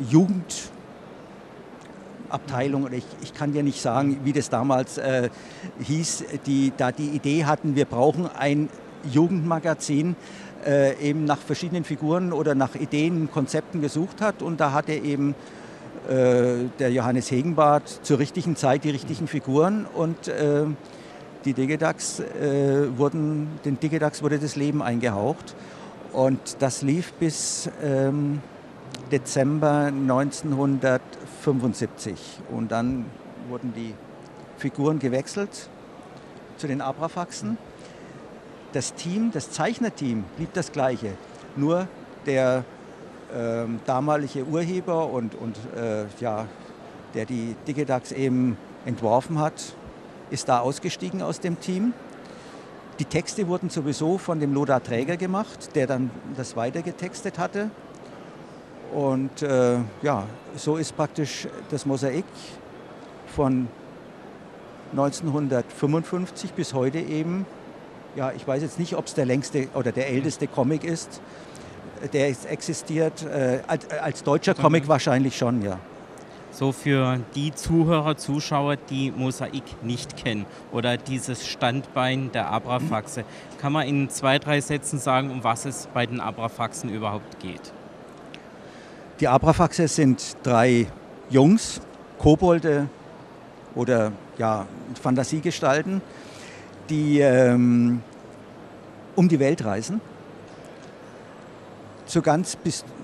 Jugendabteilung, 2.31 2.85
oder 2.85 2.95
ich, 2.95 3.07
ich 3.23 3.35
kann 3.35 3.53
dir 3.53 3.63
nicht 3.63 3.81
sagen, 3.81 4.21
wie 4.25 4.33
das 4.33 4.49
damals 4.49 4.99
äh, 4.99 5.31
hieß, 5.81 6.25
die 6.47 6.73
da 6.77 6.93
die 6.93 7.09
Idee 7.09 7.45
hatten, 7.45 7.75
wir 7.75 7.85
brauchen 7.85 8.27
ein 8.27 8.69
Jugendmagazin, 9.11 10.17
äh, 10.65 10.97
eben 11.01 11.25
nach 11.25 11.39
verschiedenen 11.39 11.85
Figuren 11.85 12.33
oder 12.33 12.55
nach 12.55 12.75
Ideen, 12.75 13.31
Konzepten 13.31 13.81
gesucht 13.81 14.21
hat. 14.21 14.43
Und 14.43 14.61
da 14.61 14.73
hatte 14.73 14.93
eben 14.93 15.35
äh, 16.09 16.69
der 16.79 16.93
Johannes 16.93 17.31
Hegenbart 17.31 17.89
zur 18.03 18.19
richtigen 18.19 18.57
Zeit 18.57 18.85
die 18.85 18.91
richtigen 18.91 19.27
Figuren 19.27 19.87
und 19.87 20.29
äh, 20.29 20.65
die 21.45 21.55
Digidax 21.55 22.21
äh, 22.21 22.99
wurden, 22.99 23.49
den 23.65 23.81
Digidax 23.81 24.23
wurde 24.23 24.39
das 24.39 24.57
Leben 24.57 24.83
eingehaucht. 24.83 25.57
Und 26.13 26.57
das 26.59 26.83
lief 26.83 27.13
bis 27.15 27.71
ähm, 27.83 28.41
Dezember 29.11 29.91
1975. 31.41 32.41
Und 32.51 32.71
dann 32.73 33.07
wurden 33.49 33.73
die 33.75 33.95
Figuren 34.59 34.99
gewechselt 34.99 35.69
zu 36.57 36.67
den 36.67 36.81
Abrafaxen 36.81 37.59
das 38.73 38.95
Team, 38.95 39.31
das 39.33 39.51
Zeichnerteam 39.51 40.25
blieb 40.37 40.53
das 40.53 40.73
gleiche. 40.73 41.13
Nur 41.57 41.89
der 42.27 42.65
äh, 43.35 43.65
damalige 43.87 44.45
Urheber 44.45 45.07
und, 45.07 45.35
und 45.35 45.57
äh, 45.77 46.05
ja, 46.21 46.47
der 47.15 47.27
die 47.27 47.57
Digidax 47.67 48.13
eben 48.13 48.57
entworfen 48.85 49.39
hat, 49.39 49.75
ist 50.31 50.49
da 50.49 50.61
ausgestiegen 50.61 51.23
aus 51.23 51.41
dem 51.41 51.61
Team. 51.61 51.93
Die 52.99 53.05
Texte 53.05 53.49
wurden 53.49 53.71
sowieso 53.71 54.19
von 54.19 54.41
dem 54.41 54.53
Loda 54.53 54.79
Träger 54.81 55.17
gemacht, 55.17 55.75
der 55.75 55.87
dann 55.87 56.11
das 56.37 56.55
weitergetextet 56.55 57.39
hatte. 57.39 57.71
Und 58.93 59.43
äh, 59.43 59.79
ja, 60.03 60.25
so 60.57 60.77
ist 60.77 60.97
praktisch 60.97 61.47
das 61.71 61.87
Mosaik 61.87 62.25
von 63.35 63.69
1955 64.93 66.53
bis 66.53 66.75
heute 66.75 66.99
eben 66.99 67.47
ja, 68.17 68.33
ich 68.33 68.47
weiß 68.47 68.63
jetzt 68.63 68.79
nicht, 68.79 68.95
ob 68.95 69.07
es 69.07 69.15
der 69.15 69.27
längste 69.27 69.69
oder 69.75 69.93
der 69.93 70.09
älteste 70.09 70.47
Comic 70.47 70.85
ist, 70.85 71.21
der 72.13 72.29
existiert. 72.29 73.23
Äh, 73.23 73.61
als, 73.67 73.89
als, 73.91 74.23
deutscher 74.23 74.55
Comic 74.55 74.89
wahrscheinlich 74.89 75.37
schon, 75.37 75.63
ja. 75.63 75.79
So 76.53 76.73
für 76.73 77.21
die 77.37 77.55
Zuhörer, 77.55 78.17
Zuschauer, 78.17 78.75
die 78.77 79.13
Mosaik 79.13 79.63
nicht 79.83 80.17
kennen 80.17 80.47
oder 80.73 80.97
dieses 80.97 81.47
Standbein 81.47 82.33
der 82.33 82.49
Abrafaxe, 82.49 83.25
kann 83.61 83.73
man 83.73 83.87
in 83.87 84.11
zwei, 84.11 84.41
drei 84.41 84.61
Sätzen 84.61 84.99
sagen, 84.99 85.31
um 85.31 85.45
was 85.45 85.65
es 85.65 85.89
bei 85.95 86.07
den 86.07 86.21
Abrafaxen 86.21 86.91
überhaupt 86.91 87.39
geht? 87.39 87.73
Die 89.21 89.29
Abrafaxe 89.29 89.87
sind 89.87 90.39
drei 90.43 90.87
Jungs, 91.29 91.83
Kobolde 92.19 92.89
oder 93.75 94.13
ja, 94.39 94.67
Fantasiegestalten, 95.01 96.01
die 96.89 97.21
ähm, 97.21 98.03
um 99.17 99.29
die 99.29 99.39
Welt 99.39 99.63
reisen, 99.63 100.01
zu 102.07 102.23
ganz 102.23 102.57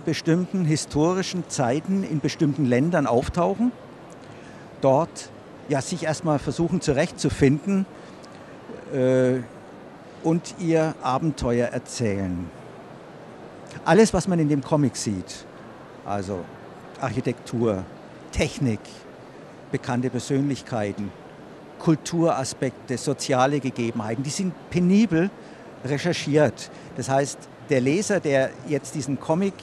bestimmten 0.07 0.65
historischen 0.65 1.51
Zeiten 1.51 2.03
in 2.03 2.21
bestimmten 2.21 2.65
Ländern 2.65 3.07
auftauchen, 3.07 3.71
dort 4.81 5.31
ja, 5.69 5.83
sich 5.83 6.05
erstmal 6.05 6.39
versuchen 6.39 6.81
zurechtzufinden 6.81 7.85
äh, 8.95 9.41
und 10.25 10.55
ihr 10.61 10.95
Abenteuer 11.03 11.69
erzählen. 11.69 12.49
Alles, 13.85 14.15
was 14.15 14.29
man 14.29 14.39
in 14.39 14.49
dem 14.49 14.63
Comic 14.63 14.97
sieht, 14.97 15.45
also 16.07 16.45
Architektur, 17.01 17.85
Technik, 18.33 18.81
bekannte 19.71 20.11
Persönlichkeiten, 20.11 21.11
Kulturaspekte, 21.79 22.97
soziale 22.97 23.61
Gegebenheiten, 23.61 24.23
die 24.23 24.31
sind 24.31 24.55
penibel 24.71 25.31
recherchiert. 25.85 26.71
Das 26.97 27.09
heißt, 27.09 27.39
der 27.69 27.81
Leser, 27.81 28.21
der 28.21 28.51
jetzt 28.69 28.95
diesen 28.95 29.21
Comic 29.21 29.55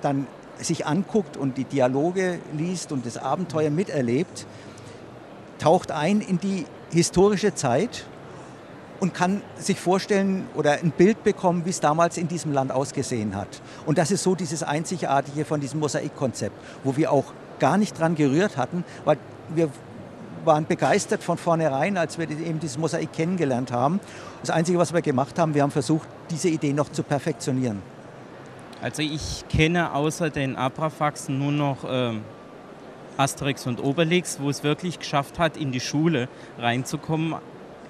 dann 0.00 0.26
sich 0.58 0.86
anguckt 0.86 1.36
und 1.36 1.56
die 1.56 1.64
Dialoge 1.64 2.38
liest 2.56 2.92
und 2.92 3.06
das 3.06 3.16
Abenteuer 3.16 3.70
miterlebt, 3.70 4.46
taucht 5.58 5.90
ein 5.90 6.20
in 6.20 6.38
die 6.38 6.64
historische 6.90 7.54
Zeit 7.54 8.06
und 9.00 9.14
kann 9.14 9.42
sich 9.56 9.78
vorstellen 9.78 10.46
oder 10.54 10.72
ein 10.72 10.90
Bild 10.90 11.22
bekommen, 11.24 11.64
wie 11.64 11.70
es 11.70 11.80
damals 11.80 12.16
in 12.16 12.28
diesem 12.28 12.52
Land 12.52 12.72
ausgesehen 12.72 13.36
hat. 13.36 13.62
Und 13.86 13.98
das 13.98 14.10
ist 14.10 14.22
so 14.22 14.34
dieses 14.34 14.62
Einzigartige 14.62 15.44
von 15.44 15.60
diesem 15.60 15.80
Mosaikkonzept, 15.80 16.54
wo 16.84 16.96
wir 16.96 17.12
auch 17.12 17.32
gar 17.58 17.76
nicht 17.76 17.98
dran 17.98 18.14
gerührt 18.14 18.56
hatten, 18.56 18.84
weil 19.04 19.18
wir 19.54 19.70
waren 20.44 20.66
begeistert 20.66 21.22
von 21.22 21.36
vornherein, 21.36 21.96
als 21.96 22.18
wir 22.18 22.28
eben 22.30 22.60
dieses 22.60 22.78
Mosaik 22.78 23.12
kennengelernt 23.12 23.72
haben. 23.72 24.00
Das 24.40 24.50
Einzige, 24.50 24.78
was 24.78 24.92
wir 24.92 25.02
gemacht 25.02 25.38
haben, 25.38 25.54
wir 25.54 25.62
haben 25.62 25.70
versucht, 25.70 26.08
diese 26.30 26.48
Idee 26.48 26.72
noch 26.72 26.90
zu 26.90 27.02
perfektionieren. 27.02 27.82
Also 28.80 29.02
ich 29.02 29.44
kenne 29.48 29.92
außer 29.92 30.30
den 30.30 30.56
Abrafaxen 30.56 31.38
nur 31.38 31.50
noch 31.50 31.78
ähm, 31.88 32.22
Asterix 33.16 33.66
und 33.66 33.82
Obelix, 33.82 34.38
wo 34.40 34.48
es 34.48 34.62
wirklich 34.62 35.00
geschafft 35.00 35.38
hat, 35.40 35.56
in 35.56 35.72
die 35.72 35.80
Schule 35.80 36.28
reinzukommen, 36.58 37.34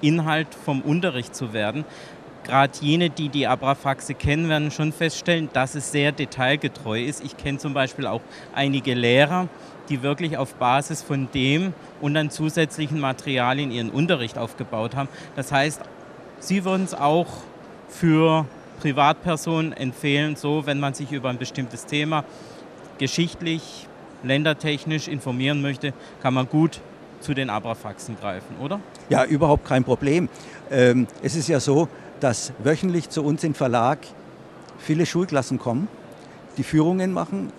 Inhalt 0.00 0.48
vom 0.54 0.80
Unterricht 0.80 1.34
zu 1.34 1.52
werden. 1.52 1.84
Gerade 2.44 2.72
jene, 2.80 3.10
die 3.10 3.28
die 3.28 3.46
Abrafaxe 3.46 4.14
kennen, 4.14 4.48
werden 4.48 4.70
schon 4.70 4.92
feststellen, 4.92 5.50
dass 5.52 5.74
es 5.74 5.92
sehr 5.92 6.12
detailgetreu 6.12 7.02
ist. 7.02 7.22
Ich 7.22 7.36
kenne 7.36 7.58
zum 7.58 7.74
Beispiel 7.74 8.06
auch 8.06 8.22
einige 8.54 8.94
Lehrer, 8.94 9.48
die 9.88 10.02
wirklich 10.02 10.36
auf 10.36 10.54
Basis 10.54 11.02
von 11.02 11.28
dem 11.34 11.74
und 12.00 12.14
dann 12.14 12.30
zusätzlichen 12.30 13.00
Materialien 13.00 13.70
ihren 13.70 13.90
Unterricht 13.90 14.38
aufgebaut 14.38 14.96
haben. 14.96 15.08
Das 15.36 15.52
heißt, 15.52 15.82
sie 16.38 16.64
würden 16.64 16.84
es 16.84 16.94
auch 16.94 17.26
für 17.88 18.46
Privatpersonen 18.80 19.72
empfehlen, 19.72 20.36
so 20.36 20.66
wenn 20.66 20.80
man 20.80 20.94
sich 20.94 21.12
über 21.12 21.28
ein 21.28 21.38
bestimmtes 21.38 21.86
Thema 21.86 22.24
geschichtlich, 22.98 23.86
ländertechnisch 24.22 25.08
informieren 25.08 25.62
möchte, 25.62 25.92
kann 26.22 26.34
man 26.34 26.48
gut 26.48 26.80
zu 27.20 27.34
den 27.34 27.50
Abrafaxen 27.50 28.16
greifen, 28.20 28.56
oder? 28.60 28.80
Ja, 29.08 29.24
überhaupt 29.24 29.66
kein 29.66 29.84
Problem. 29.84 30.28
Ähm, 30.70 31.06
es 31.22 31.36
ist 31.36 31.48
ja 31.48 31.60
so, 31.60 31.88
dass 32.20 32.52
wöchentlich 32.62 33.10
zu 33.10 33.22
uns 33.22 33.44
im 33.44 33.54
Verlag 33.54 33.98
viele 34.78 35.06
Schulklassen 35.06 35.58
kommen, 35.58 35.88
die 36.56 36.62
Führungen 36.64 37.12
machen 37.12 37.52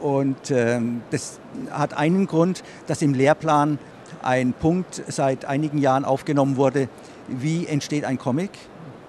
und 0.00 0.50
ähm, 0.50 1.02
das 1.10 1.40
hat 1.70 1.94
einen 1.94 2.26
Grund, 2.26 2.62
dass 2.86 3.00
im 3.00 3.14
Lehrplan 3.14 3.78
ein 4.22 4.52
Punkt 4.52 5.02
seit 5.08 5.44
einigen 5.44 5.78
Jahren 5.78 6.04
aufgenommen 6.04 6.56
wurde, 6.56 6.88
wie 7.28 7.66
entsteht 7.66 8.04
ein 8.04 8.18
Comic. 8.18 8.50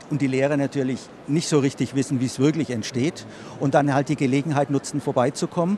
Und 0.10 0.22
die 0.22 0.28
Lehrer 0.28 0.56
natürlich 0.56 1.00
nicht 1.28 1.48
so 1.48 1.60
richtig 1.60 1.96
wissen, 1.96 2.20
wie 2.20 2.26
es 2.26 2.40
wirklich 2.40 2.70
entsteht 2.70 3.26
und 3.60 3.74
dann 3.74 3.94
halt 3.94 4.10
die 4.10 4.16
Gelegenheit 4.16 4.70
nutzen, 4.70 5.02
vorbeizukommen. 5.02 5.78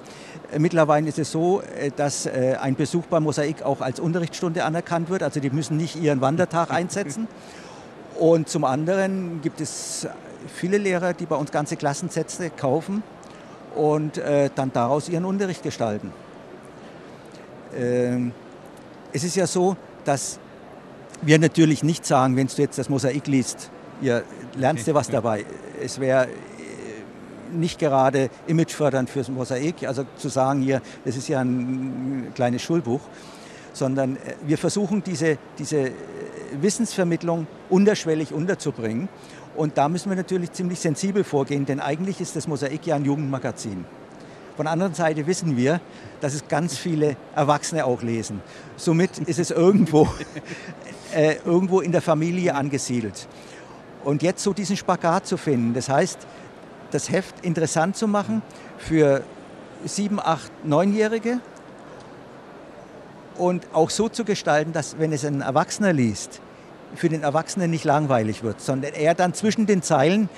Äh, 0.51 0.59
mittlerweile 0.59 1.07
ist 1.07 1.19
es 1.19 1.31
so, 1.31 1.61
äh, 1.61 1.91
dass 1.95 2.25
äh, 2.25 2.57
ein 2.59 2.75
Besuch 2.75 3.05
beim 3.05 3.23
Mosaik 3.23 3.63
auch 3.63 3.81
als 3.81 3.99
Unterrichtsstunde 3.99 4.63
anerkannt 4.63 5.09
wird. 5.09 5.23
Also 5.23 5.39
die 5.39 5.49
müssen 5.49 5.77
nicht 5.77 5.95
ihren 5.95 6.21
Wandertag 6.21 6.71
einsetzen. 6.71 7.27
Und 8.19 8.49
zum 8.49 8.63
anderen 8.63 9.41
gibt 9.41 9.61
es 9.61 10.07
viele 10.55 10.77
Lehrer, 10.77 11.13
die 11.13 11.25
bei 11.25 11.35
uns 11.35 11.51
ganze 11.51 11.75
Klassensätze 11.75 12.49
kaufen 12.49 13.03
und 13.75 14.19
dann 14.55 14.73
daraus 14.73 15.07
ihren 15.07 15.23
Unterricht 15.23 15.61
gestalten. 15.61 16.11
Ähm, 17.75 18.31
es 19.13 19.23
ist 19.23 19.35
ja 19.35 19.45
so, 19.45 19.75
dass 20.03 20.39
wir 21.21 21.37
natürlich 21.37 21.83
nicht 21.83 22.05
sagen, 22.05 22.35
wenn 22.35 22.47
du 22.47 22.61
jetzt 22.61 22.77
das 22.77 22.89
Mosaik 22.89 23.27
liest, 23.27 23.69
ihr 24.01 24.23
lernst 24.55 24.87
dir 24.87 24.93
was 24.93 25.09
dabei. 25.09 25.45
Es 25.81 25.99
wäre 25.99 26.25
äh, 26.25 26.29
nicht 27.51 27.79
gerade 27.79 28.29
imagefördernd 28.47 29.09
fürs 29.09 29.29
Mosaik, 29.29 29.87
also 29.87 30.05
zu 30.17 30.29
sagen 30.29 30.61
hier, 30.61 30.81
das 31.05 31.17
ist 31.17 31.27
ja 31.27 31.41
ein 31.41 32.31
kleines 32.35 32.61
Schulbuch, 32.61 33.01
sondern 33.73 34.15
äh, 34.17 34.35
wir 34.45 34.57
versuchen 34.57 35.03
diese, 35.03 35.37
diese 35.57 35.91
Wissensvermittlung 36.61 37.47
unterschwellig 37.69 38.33
unterzubringen. 38.33 39.09
Und 39.55 39.77
da 39.77 39.89
müssen 39.89 40.09
wir 40.09 40.15
natürlich 40.15 40.51
ziemlich 40.51 40.79
sensibel 40.79 41.23
vorgehen, 41.23 41.65
denn 41.65 41.79
eigentlich 41.79 42.21
ist 42.21 42.35
das 42.35 42.47
Mosaik 42.47 42.85
ja 42.85 42.95
ein 42.95 43.05
Jugendmagazin. 43.05 43.85
Von 44.55 44.65
der 44.65 44.73
anderen 44.73 44.95
Seite 44.95 45.27
wissen 45.27 45.55
wir, 45.55 45.81
dass 46.19 46.33
es 46.33 46.47
ganz 46.47 46.77
viele 46.77 47.15
Erwachsene 47.35 47.85
auch 47.85 48.01
lesen. 48.01 48.41
Somit 48.75 49.19
ist 49.19 49.37
es 49.39 49.51
irgendwo, 49.51 50.07
äh, 51.15 51.35
irgendwo 51.45 51.79
in 51.79 51.91
der 51.91 52.01
Familie 52.01 52.55
angesiedelt. 52.55 53.27
Und 54.07 54.23
jetzt 54.23 54.41
so 54.41 54.53
diesen 54.53 54.77
Spagat 54.77 55.27
zu 55.27 55.35
finden, 55.35 55.73
das 55.73 55.89
heißt, 55.89 56.19
das 56.91 57.09
Heft 57.09 57.43
interessant 57.43 57.97
zu 57.97 58.07
machen 58.07 58.41
für 58.77 59.21
sieben, 59.83 60.21
acht, 60.21 60.49
neunjährige 60.63 61.41
und 63.35 63.67
auch 63.73 63.89
so 63.89 64.07
zu 64.07 64.23
gestalten, 64.23 64.71
dass 64.71 64.97
wenn 64.97 65.11
es 65.11 65.25
ein 65.25 65.41
Erwachsener 65.41 65.91
liest, 65.91 66.39
für 66.95 67.09
den 67.09 67.21
Erwachsenen 67.21 67.69
nicht 67.69 67.83
langweilig 67.83 68.43
wird, 68.43 68.61
sondern 68.61 68.93
er 68.93 69.13
dann 69.13 69.33
zwischen 69.33 69.65
den 69.65 69.81
Zeilen 69.81 70.29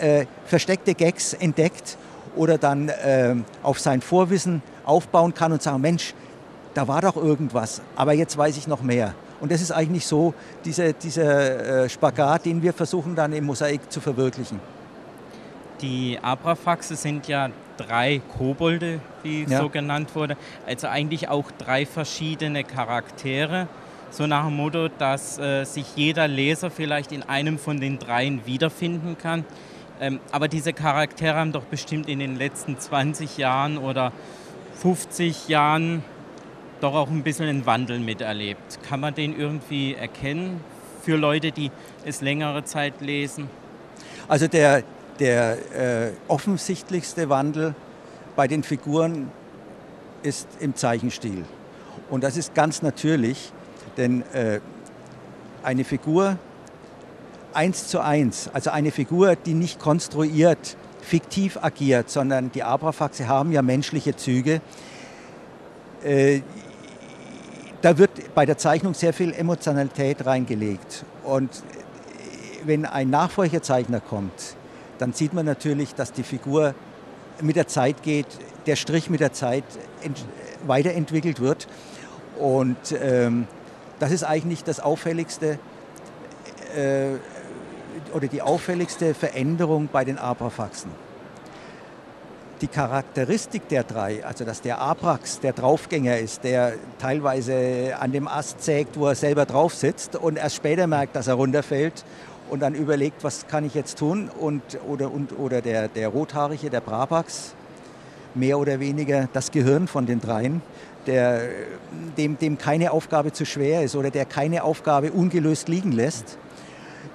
äh, 0.00 0.26
versteckte 0.44 0.96
Gags 0.96 1.32
entdeckt 1.32 1.98
oder 2.34 2.58
dann 2.58 2.88
äh, 2.88 3.36
auf 3.62 3.78
sein 3.78 4.00
Vorwissen 4.00 4.62
aufbauen 4.84 5.32
kann 5.32 5.52
und 5.52 5.62
sagen, 5.62 5.80
Mensch, 5.80 6.12
da 6.74 6.88
war 6.88 7.02
doch 7.02 7.14
irgendwas, 7.14 7.82
aber 7.94 8.14
jetzt 8.14 8.36
weiß 8.36 8.56
ich 8.56 8.66
noch 8.66 8.82
mehr. 8.82 9.14
Und 9.42 9.50
das 9.50 9.60
ist 9.60 9.72
eigentlich 9.72 10.06
so 10.06 10.34
dieser, 10.64 10.92
dieser 10.92 11.84
äh, 11.84 11.88
Spagat, 11.88 12.46
den 12.46 12.62
wir 12.62 12.72
versuchen 12.72 13.16
dann 13.16 13.32
im 13.32 13.44
Mosaik 13.44 13.90
zu 13.90 14.00
verwirklichen. 14.00 14.60
Die 15.80 16.16
Abrafaxe 16.22 16.94
sind 16.94 17.26
ja 17.26 17.50
drei 17.76 18.22
Kobolde, 18.38 19.00
wie 19.24 19.42
ja. 19.42 19.58
so 19.58 19.68
genannt 19.68 20.14
wurde. 20.14 20.36
Also 20.64 20.86
eigentlich 20.86 21.28
auch 21.28 21.50
drei 21.50 21.86
verschiedene 21.86 22.62
Charaktere. 22.62 23.66
So 24.10 24.28
nach 24.28 24.44
dem 24.44 24.54
Motto, 24.54 24.86
dass 24.86 25.40
äh, 25.40 25.64
sich 25.64 25.96
jeder 25.96 26.28
Leser 26.28 26.70
vielleicht 26.70 27.10
in 27.10 27.24
einem 27.24 27.58
von 27.58 27.80
den 27.80 27.98
dreien 27.98 28.46
wiederfinden 28.46 29.18
kann. 29.18 29.44
Ähm, 30.00 30.20
aber 30.30 30.46
diese 30.46 30.72
Charaktere 30.72 31.34
haben 31.34 31.50
doch 31.50 31.64
bestimmt 31.64 32.08
in 32.08 32.20
den 32.20 32.36
letzten 32.36 32.78
20 32.78 33.38
Jahren 33.38 33.76
oder 33.76 34.12
50 34.76 35.48
Jahren 35.48 36.04
doch 36.82 36.94
auch 36.94 37.08
ein 37.08 37.22
bisschen 37.22 37.48
einen 37.48 37.66
Wandel 37.66 38.00
miterlebt. 38.00 38.80
Kann 38.82 39.00
man 39.00 39.14
den 39.14 39.38
irgendwie 39.38 39.94
erkennen 39.94 40.60
für 41.02 41.16
Leute, 41.16 41.52
die 41.52 41.70
es 42.04 42.20
längere 42.20 42.64
Zeit 42.64 43.00
lesen? 43.00 43.48
Also 44.28 44.48
der, 44.48 44.82
der 45.20 45.58
äh, 45.74 46.12
offensichtlichste 46.28 47.28
Wandel 47.28 47.74
bei 48.34 48.48
den 48.48 48.62
Figuren 48.62 49.30
ist 50.22 50.48
im 50.60 50.74
Zeichenstil. 50.74 51.44
Und 52.10 52.24
das 52.24 52.36
ist 52.36 52.54
ganz 52.54 52.82
natürlich, 52.82 53.52
denn 53.96 54.22
äh, 54.32 54.60
eine 55.62 55.84
Figur 55.84 56.36
eins 57.52 57.88
zu 57.88 58.00
eins, 58.00 58.48
also 58.52 58.70
eine 58.70 58.90
Figur, 58.90 59.36
die 59.36 59.54
nicht 59.54 59.78
konstruiert, 59.78 60.76
fiktiv 61.00 61.58
agiert, 61.60 62.10
sondern 62.10 62.50
die 62.52 62.62
Abrafaxe 62.62 63.28
haben 63.28 63.52
ja 63.52 63.62
menschliche 63.62 64.16
Züge. 64.16 64.60
Äh, 66.04 66.40
da 67.82 67.98
wird 67.98 68.34
bei 68.34 68.46
der 68.46 68.56
Zeichnung 68.56 68.94
sehr 68.94 69.12
viel 69.12 69.34
Emotionalität 69.34 70.24
reingelegt. 70.24 71.04
Und 71.24 71.50
wenn 72.64 72.86
ein 72.86 73.10
Nachfolgezeichner 73.10 74.00
kommt, 74.00 74.56
dann 74.98 75.12
sieht 75.12 75.34
man 75.34 75.44
natürlich, 75.44 75.94
dass 75.94 76.12
die 76.12 76.22
Figur 76.22 76.74
mit 77.40 77.56
der 77.56 77.66
Zeit 77.66 78.02
geht, 78.02 78.26
der 78.66 78.76
Strich 78.76 79.10
mit 79.10 79.20
der 79.20 79.32
Zeit 79.32 79.64
weiterentwickelt 80.64 81.40
wird. 81.40 81.66
Und 82.38 82.76
ähm, 83.02 83.48
das 83.98 84.12
ist 84.12 84.22
eigentlich 84.22 84.62
das 84.62 84.78
Auffälligste 84.78 85.58
äh, 86.76 87.14
oder 88.14 88.28
die 88.28 88.42
auffälligste 88.42 89.14
Veränderung 89.14 89.88
bei 89.90 90.04
den 90.04 90.18
Abrafaxen. 90.18 90.90
Die 92.62 92.68
Charakteristik 92.68 93.68
der 93.68 93.82
drei, 93.82 94.24
also 94.24 94.44
dass 94.44 94.62
der 94.62 94.80
Abrax 94.80 95.40
der 95.40 95.52
Draufgänger 95.52 96.18
ist, 96.18 96.44
der 96.44 96.74
teilweise 97.00 97.96
an 97.98 98.12
dem 98.12 98.28
Ast 98.28 98.62
sägt, 98.62 98.96
wo 98.96 99.08
er 99.08 99.16
selber 99.16 99.46
drauf 99.46 99.74
sitzt 99.74 100.14
und 100.14 100.36
erst 100.36 100.54
später 100.54 100.86
merkt, 100.86 101.16
dass 101.16 101.26
er 101.26 101.34
runterfällt 101.34 102.04
und 102.50 102.60
dann 102.60 102.76
überlegt, 102.76 103.24
was 103.24 103.48
kann 103.48 103.64
ich 103.64 103.74
jetzt 103.74 103.98
tun 103.98 104.30
und, 104.38 104.62
oder, 104.86 105.10
und, 105.10 105.36
oder 105.40 105.60
der, 105.60 105.88
der 105.88 106.06
Rothaarige, 106.06 106.70
der 106.70 106.80
Brabax, 106.80 107.54
mehr 108.36 108.60
oder 108.60 108.78
weniger 108.78 109.28
das 109.32 109.50
Gehirn 109.50 109.88
von 109.88 110.06
den 110.06 110.20
dreien, 110.20 110.62
der, 111.08 111.48
dem, 112.16 112.38
dem 112.38 112.58
keine 112.58 112.92
Aufgabe 112.92 113.32
zu 113.32 113.44
schwer 113.44 113.82
ist 113.82 113.96
oder 113.96 114.10
der 114.10 114.24
keine 114.24 114.62
Aufgabe 114.62 115.10
ungelöst 115.10 115.68
liegen 115.68 115.90
lässt. 115.90 116.38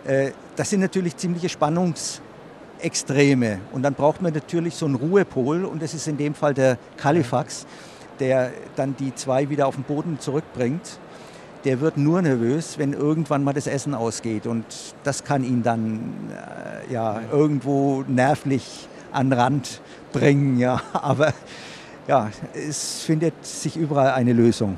Äh, 0.05 0.31
das 0.57 0.71
sind 0.71 0.81
natürlich 0.81 1.15
ziemliche 1.15 1.47
Spannungsextreme. 2.77 3.59
Und 3.71 3.83
dann 3.83 3.93
braucht 3.93 4.21
man 4.21 4.33
natürlich 4.33 4.75
so 4.75 4.85
einen 4.85 4.95
Ruhepol 4.95 5.65
und 5.65 5.81
das 5.81 5.93
ist 5.93 6.07
in 6.07 6.17
dem 6.17 6.33
Fall 6.33 6.53
der 6.53 6.77
Kalifax, 6.97 7.65
der 8.19 8.51
dann 8.75 8.95
die 8.97 9.13
zwei 9.15 9.49
wieder 9.49 9.67
auf 9.67 9.75
den 9.75 9.83
Boden 9.83 10.19
zurückbringt 10.19 10.99
der 11.63 11.81
wird 11.81 11.97
nur 11.97 12.21
nervös, 12.21 12.77
wenn 12.77 12.93
irgendwann 12.93 13.43
mal 13.43 13.51
das 13.51 13.67
Essen 13.67 13.93
ausgeht. 13.93 14.47
Und 14.47 14.63
das 15.03 15.25
kann 15.25 15.43
ihn 15.43 15.63
dann 15.63 16.13
äh, 16.31 16.93
ja, 16.93 17.19
irgendwo 17.29 18.05
nervlich 18.07 18.87
an 19.11 19.31
den 19.31 19.39
Rand 19.39 19.81
bringen. 20.13 20.59
Ja. 20.59 20.81
Aber 20.93 21.33
ja, 22.07 22.29
es 22.53 23.01
findet 23.01 23.45
sich 23.45 23.75
überall 23.75 24.11
eine 24.11 24.31
Lösung. 24.31 24.77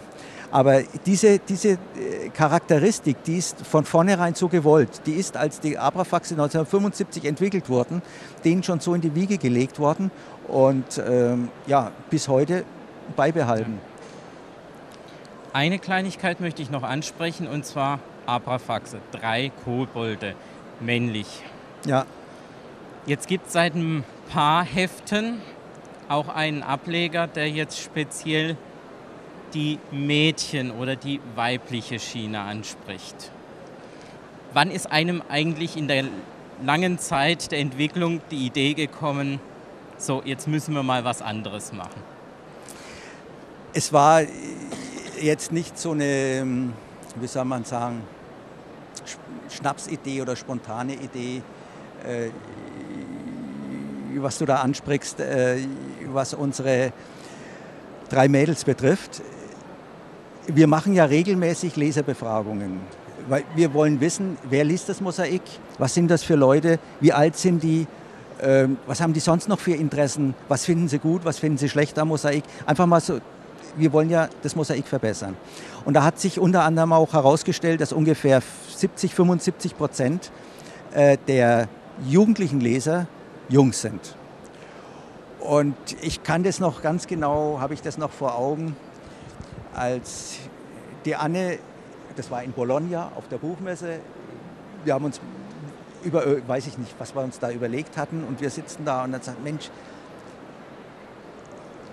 Aber 0.51 0.81
diese, 1.05 1.39
diese 1.39 1.69
äh, 1.69 2.29
Charakteristik, 2.33 3.23
die 3.23 3.37
ist 3.37 3.65
von 3.65 3.85
vornherein 3.85 4.33
so 4.33 4.47
gewollt. 4.47 5.01
Die 5.05 5.13
ist, 5.13 5.37
als 5.37 5.59
die 5.59 5.77
Abrafaxe 5.77 6.33
1975 6.33 7.25
entwickelt 7.25 7.69
wurden, 7.69 8.01
denen 8.43 8.63
schon 8.63 8.79
so 8.79 8.93
in 8.93 9.01
die 9.01 9.13
Wiege 9.13 9.37
gelegt 9.37 9.79
worden 9.79 10.09
und 10.47 11.01
ähm, 11.07 11.49
ja, 11.67 11.91
bis 12.09 12.27
heute 12.27 12.63
beibehalten. 13.15 13.79
Eine 15.53 15.79
Kleinigkeit 15.79 16.39
möchte 16.39 16.61
ich 16.61 16.69
noch 16.69 16.83
ansprechen 16.83 17.47
und 17.47 17.65
zwar 17.65 17.99
Abrafaxe, 18.25 18.99
drei 19.11 19.51
Kobolde, 19.63 20.35
männlich. 20.79 21.43
Ja. 21.85 22.05
Jetzt 23.05 23.27
gibt 23.27 23.47
es 23.47 23.53
seit 23.53 23.75
ein 23.75 24.03
paar 24.31 24.63
Heften 24.63 25.41
auch 26.07 26.27
einen 26.27 26.63
Ableger, 26.63 27.27
der 27.27 27.49
jetzt 27.49 27.79
speziell 27.79 28.57
die 29.53 29.79
Mädchen 29.91 30.71
oder 30.71 30.95
die 30.95 31.19
weibliche 31.35 31.99
Schiene 31.99 32.39
anspricht. 32.39 33.31
Wann 34.53 34.71
ist 34.71 34.91
einem 34.91 35.21
eigentlich 35.29 35.77
in 35.77 35.87
der 35.87 36.05
langen 36.63 36.99
Zeit 36.99 37.51
der 37.51 37.59
Entwicklung 37.59 38.21
die 38.31 38.45
Idee 38.47 38.73
gekommen, 38.73 39.39
so 39.97 40.21
jetzt 40.25 40.47
müssen 40.47 40.73
wir 40.73 40.83
mal 40.83 41.03
was 41.03 41.21
anderes 41.21 41.71
machen? 41.73 42.01
Es 43.73 43.93
war 43.93 44.23
jetzt 45.21 45.51
nicht 45.51 45.77
so 45.77 45.91
eine, 45.91 46.71
wie 47.15 47.27
soll 47.27 47.45
man 47.45 47.63
sagen, 47.63 48.01
Schnapsidee 49.49 50.21
oder 50.21 50.35
spontane 50.35 50.93
Idee, 50.93 51.41
äh, 52.05 52.29
was 54.15 54.37
du 54.37 54.45
da 54.45 54.57
ansprichst, 54.57 55.19
äh, 55.19 55.57
was 56.07 56.33
unsere 56.33 56.91
drei 58.09 58.27
Mädels 58.27 58.63
betrifft. 58.63 59.21
Wir 60.51 60.67
machen 60.67 60.93
ja 60.93 61.05
regelmäßig 61.05 61.75
Leserbefragungen, 61.75 62.79
weil 63.27 63.43
wir 63.55 63.73
wollen 63.73 64.01
wissen, 64.01 64.37
wer 64.49 64.63
liest 64.63 64.89
das 64.89 64.99
Mosaik, 64.99 65.43
was 65.77 65.93
sind 65.93 66.09
das 66.09 66.23
für 66.23 66.35
Leute, 66.35 66.79
wie 67.01 67.13
alt 67.13 67.37
sind 67.37 67.61
die, 67.61 67.85
ähm, 68.41 68.77
was 68.87 68.99
haben 68.99 69.13
die 69.13 69.19
sonst 69.19 69.47
noch 69.47 69.59
für 69.59 69.75
Interessen, 69.75 70.33
was 70.47 70.65
finden 70.65 70.87
sie 70.87 70.97
gut, 70.97 71.23
was 71.23 71.37
finden 71.37 71.59
sie 71.59 71.69
schlecht 71.69 71.99
am 71.99 72.07
Mosaik. 72.07 72.43
Einfach 72.65 72.87
mal 72.87 72.99
so 72.99 73.19
wir 73.77 73.93
wollen 73.93 74.09
ja 74.09 74.29
das 74.41 74.55
Mosaik 74.55 74.87
verbessern. 74.87 75.37
Und 75.85 75.93
da 75.93 76.03
hat 76.03 76.19
sich 76.19 76.39
unter 76.39 76.63
anderem 76.63 76.93
auch 76.93 77.13
herausgestellt, 77.13 77.81
dass 77.81 77.93
ungefähr 77.93 78.41
70, 78.75 79.13
75 79.13 79.77
Prozent 79.77 80.31
äh, 80.93 81.17
der 81.27 81.67
jugendlichen 82.07 82.59
Leser 82.59 83.07
Jungs 83.47 83.81
sind. 83.81 84.15
Und 85.39 85.75
ich 86.01 86.23
kann 86.23 86.43
das 86.43 86.59
noch 86.59 86.81
ganz 86.81 87.07
genau, 87.07 87.59
habe 87.59 87.73
ich 87.73 87.81
das 87.81 87.97
noch 87.97 88.11
vor 88.11 88.37
Augen, 88.37 88.75
als 89.79 90.39
die 91.05 91.15
Anne, 91.15 91.57
das 92.17 92.29
war 92.29 92.43
in 92.43 92.51
Bologna 92.51 93.11
auf 93.15 93.29
der 93.29 93.37
Buchmesse, 93.37 93.99
wir 94.83 94.93
haben 94.93 95.05
uns 95.05 95.21
über, 96.03 96.23
weiß 96.47 96.67
ich 96.67 96.77
nicht, 96.77 96.93
was 96.99 97.15
wir 97.15 97.21
uns 97.21 97.39
da 97.39 97.49
überlegt 97.49 97.95
hatten 97.95 98.23
und 98.25 98.41
wir 98.41 98.49
sitzen 98.49 98.83
da 98.83 99.05
und 99.05 99.13
dann 99.13 99.21
sagt, 99.21 99.41
Mensch, 99.41 99.69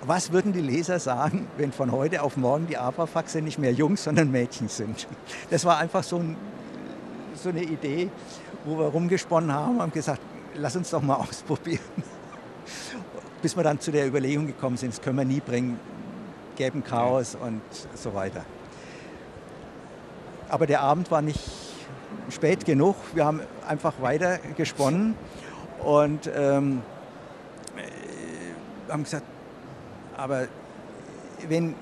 was 0.03 0.33
würden 0.33 0.53
die 0.53 0.61
Leser 0.61 0.99
sagen, 0.99 1.47
wenn 1.57 1.73
von 1.73 1.93
heute 1.93 2.23
auf 2.23 2.37
morgen 2.37 2.67
die 2.67 2.77
Abrafaxe 2.77 3.41
nicht 3.41 3.59
mehr 3.59 3.73
Jungs, 3.73 4.05
sondern 4.05 4.31
Mädchen 4.31 4.69
sind? 4.69 5.07
Das 5.51 5.65
war 5.65 5.79
einfach 5.79 6.03
so, 6.03 6.19
ein, 6.19 6.37
so 7.35 7.49
eine 7.51 7.63
Idee, 7.63 8.11
wo 8.65 8.79
wir 8.79 8.87
rumgesponnen 8.87 9.53
haben 9.53 9.79
und 9.79 9.93
gesagt, 9.93 10.21
lass 10.57 10.75
uns 10.75 10.91
doch 10.91 11.03
mal 11.03 11.15
ausprobieren. 11.29 11.81
Bis 13.43 13.57
wir 13.57 13.63
dann 13.63 13.81
zu 13.81 13.93
der 13.93 14.07
Überlegung 14.09 14.47
gekommen 14.47 14.77
sind, 14.77 14.93
das 14.93 15.01
können 15.01 15.19
wir 15.19 15.25
nie 15.25 15.41
bringen, 15.41 15.79
gäbe 16.57 16.81
Chaos 16.81 17.37
und 17.37 17.63
so 17.95 18.15
weiter. 18.15 18.45
Aber 20.49 20.67
der 20.67 20.81
Abend 20.81 21.11
war 21.11 21.23
nicht 21.23 21.41
spät 22.31 22.65
genug. 22.65 22.97
Wir 23.15 23.25
haben 23.25 23.41
einfach 23.67 23.95
weiter 24.01 24.39
gesponnen 24.57 25.15
und 25.85 26.31
ähm, 26.35 26.83
haben 28.89 29.05
gesagt, 29.05 29.25
aber 30.17 30.47
wenn 31.49 31.75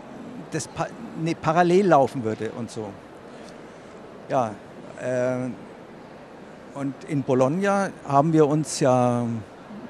das 0.50 0.68
pa 0.68 0.86
ne, 1.20 1.34
parallel 1.34 1.88
laufen 1.88 2.24
würde 2.24 2.50
und 2.50 2.70
so. 2.70 2.90
Ja, 4.28 4.54
äh, 5.00 5.50
und 6.74 6.94
in 7.04 7.22
Bologna 7.22 7.90
haben 8.06 8.32
wir 8.32 8.48
uns 8.48 8.80
ja 8.80 9.26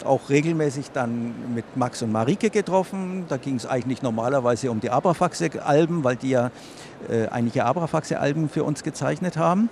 auch 0.04 0.28
regelmäßig 0.28 0.90
dann 0.92 1.54
mit 1.54 1.76
Max 1.76 2.02
und 2.02 2.12
Marike 2.12 2.50
getroffen. 2.50 3.24
Da 3.28 3.36
ging 3.36 3.56
es 3.56 3.66
eigentlich 3.66 4.02
normalerweise 4.02 4.70
um 4.70 4.80
die 4.80 4.90
Abrafaxe-Alben, 4.90 6.04
weil 6.04 6.16
die 6.16 6.30
ja 6.30 6.50
äh, 7.08 7.28
einige 7.28 7.64
Abrafaxe-Alben 7.64 8.48
für 8.48 8.64
uns 8.64 8.82
gezeichnet 8.82 9.36
haben. 9.36 9.68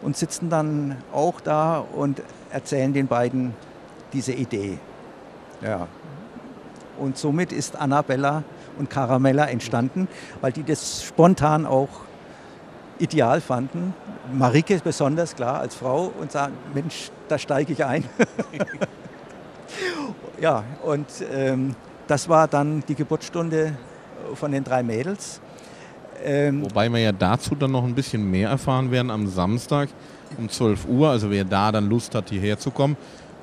Und 0.00 0.16
sitzen 0.16 0.48
dann 0.48 0.96
auch 1.12 1.40
da 1.40 1.78
und 1.78 2.22
erzählen 2.50 2.92
den 2.92 3.08
beiden 3.08 3.54
diese 4.12 4.32
Idee. 4.32 4.78
Ja. 5.60 5.88
Und 6.98 7.18
somit 7.18 7.52
ist 7.52 7.76
Annabella 7.76 8.44
und 8.78 8.90
Caramella 8.90 9.46
entstanden, 9.46 10.08
weil 10.40 10.52
die 10.52 10.62
das 10.62 11.02
spontan 11.02 11.66
auch 11.66 11.88
ideal 12.98 13.40
fanden. 13.40 13.94
Marike 14.32 14.80
besonders 14.82 15.34
klar 15.34 15.60
als 15.60 15.74
Frau 15.74 16.12
und 16.20 16.30
sagen, 16.32 16.54
Mensch, 16.74 17.10
da 17.28 17.38
steige 17.38 17.72
ich 17.72 17.84
ein. 17.84 18.04
ja, 20.40 20.64
und 20.84 21.06
ähm, 21.32 21.74
das 22.06 22.28
war 22.28 22.48
dann 22.48 22.82
die 22.88 22.94
Geburtsstunde 22.94 23.74
von 24.34 24.52
den 24.52 24.64
drei 24.64 24.82
Mädels. 24.82 25.40
Ähm, 26.24 26.62
Wobei 26.62 26.88
wir 26.88 26.98
ja 26.98 27.12
dazu 27.12 27.54
dann 27.54 27.70
noch 27.72 27.84
ein 27.84 27.94
bisschen 27.94 28.28
mehr 28.28 28.50
erfahren 28.50 28.90
werden 28.90 29.10
am 29.10 29.26
Samstag 29.26 29.88
um 30.36 30.48
12 30.48 30.86
Uhr. 30.86 31.10
Also 31.10 31.30
wer 31.30 31.44
da 31.44 31.72
dann 31.72 31.88
Lust 31.88 32.14
hat, 32.14 32.30
hierher 32.30 32.58
zu 32.58 32.70
kommen, 32.70 32.96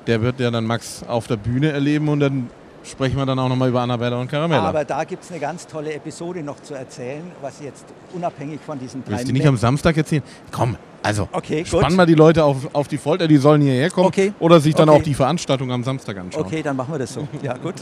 der 0.06 0.20
wird 0.22 0.40
ja 0.40 0.50
dann 0.50 0.64
Max 0.64 1.02
auf 1.06 1.26
der 1.26 1.36
Bühne 1.36 1.70
erleben 1.72 2.08
und 2.08 2.20
dann 2.20 2.50
sprechen 2.84 3.16
wir 3.16 3.26
dann 3.26 3.38
auch 3.38 3.48
nochmal 3.48 3.68
über 3.68 3.80
Annabella 3.80 4.20
und 4.20 4.30
Caramella. 4.30 4.62
Aber 4.62 4.84
da 4.84 5.04
gibt 5.04 5.24
es 5.24 5.30
eine 5.30 5.40
ganz 5.40 5.66
tolle 5.66 5.92
Episode 5.92 6.42
noch 6.42 6.60
zu 6.60 6.74
erzählen, 6.74 7.24
was 7.40 7.60
jetzt 7.60 7.84
unabhängig 8.14 8.60
von 8.64 8.78
diesen 8.78 9.02
drei... 9.04 9.12
Willst 9.12 9.28
du 9.28 9.32
nicht 9.32 9.46
am 9.46 9.56
Samstag 9.56 9.96
erzählen? 9.96 10.22
Komm, 10.52 10.76
also 11.06 11.28
okay, 11.30 11.64
spannen 11.64 11.96
wir 11.96 12.04
die 12.04 12.14
Leute 12.14 12.42
auf, 12.42 12.74
auf 12.74 12.88
die 12.88 12.98
Folter, 12.98 13.28
die 13.28 13.36
sollen 13.36 13.62
hierher 13.62 13.90
kommen 13.90 14.08
okay. 14.08 14.32
oder 14.40 14.58
sich 14.58 14.74
dann 14.74 14.88
okay. 14.88 14.98
auch 14.98 15.02
die 15.04 15.14
Veranstaltung 15.14 15.70
am 15.70 15.84
Samstag 15.84 16.18
anschauen. 16.18 16.44
Okay, 16.44 16.64
dann 16.64 16.74
machen 16.74 16.92
wir 16.92 16.98
das 16.98 17.12
so. 17.14 17.28
Ja, 17.42 17.56
gut. 17.56 17.76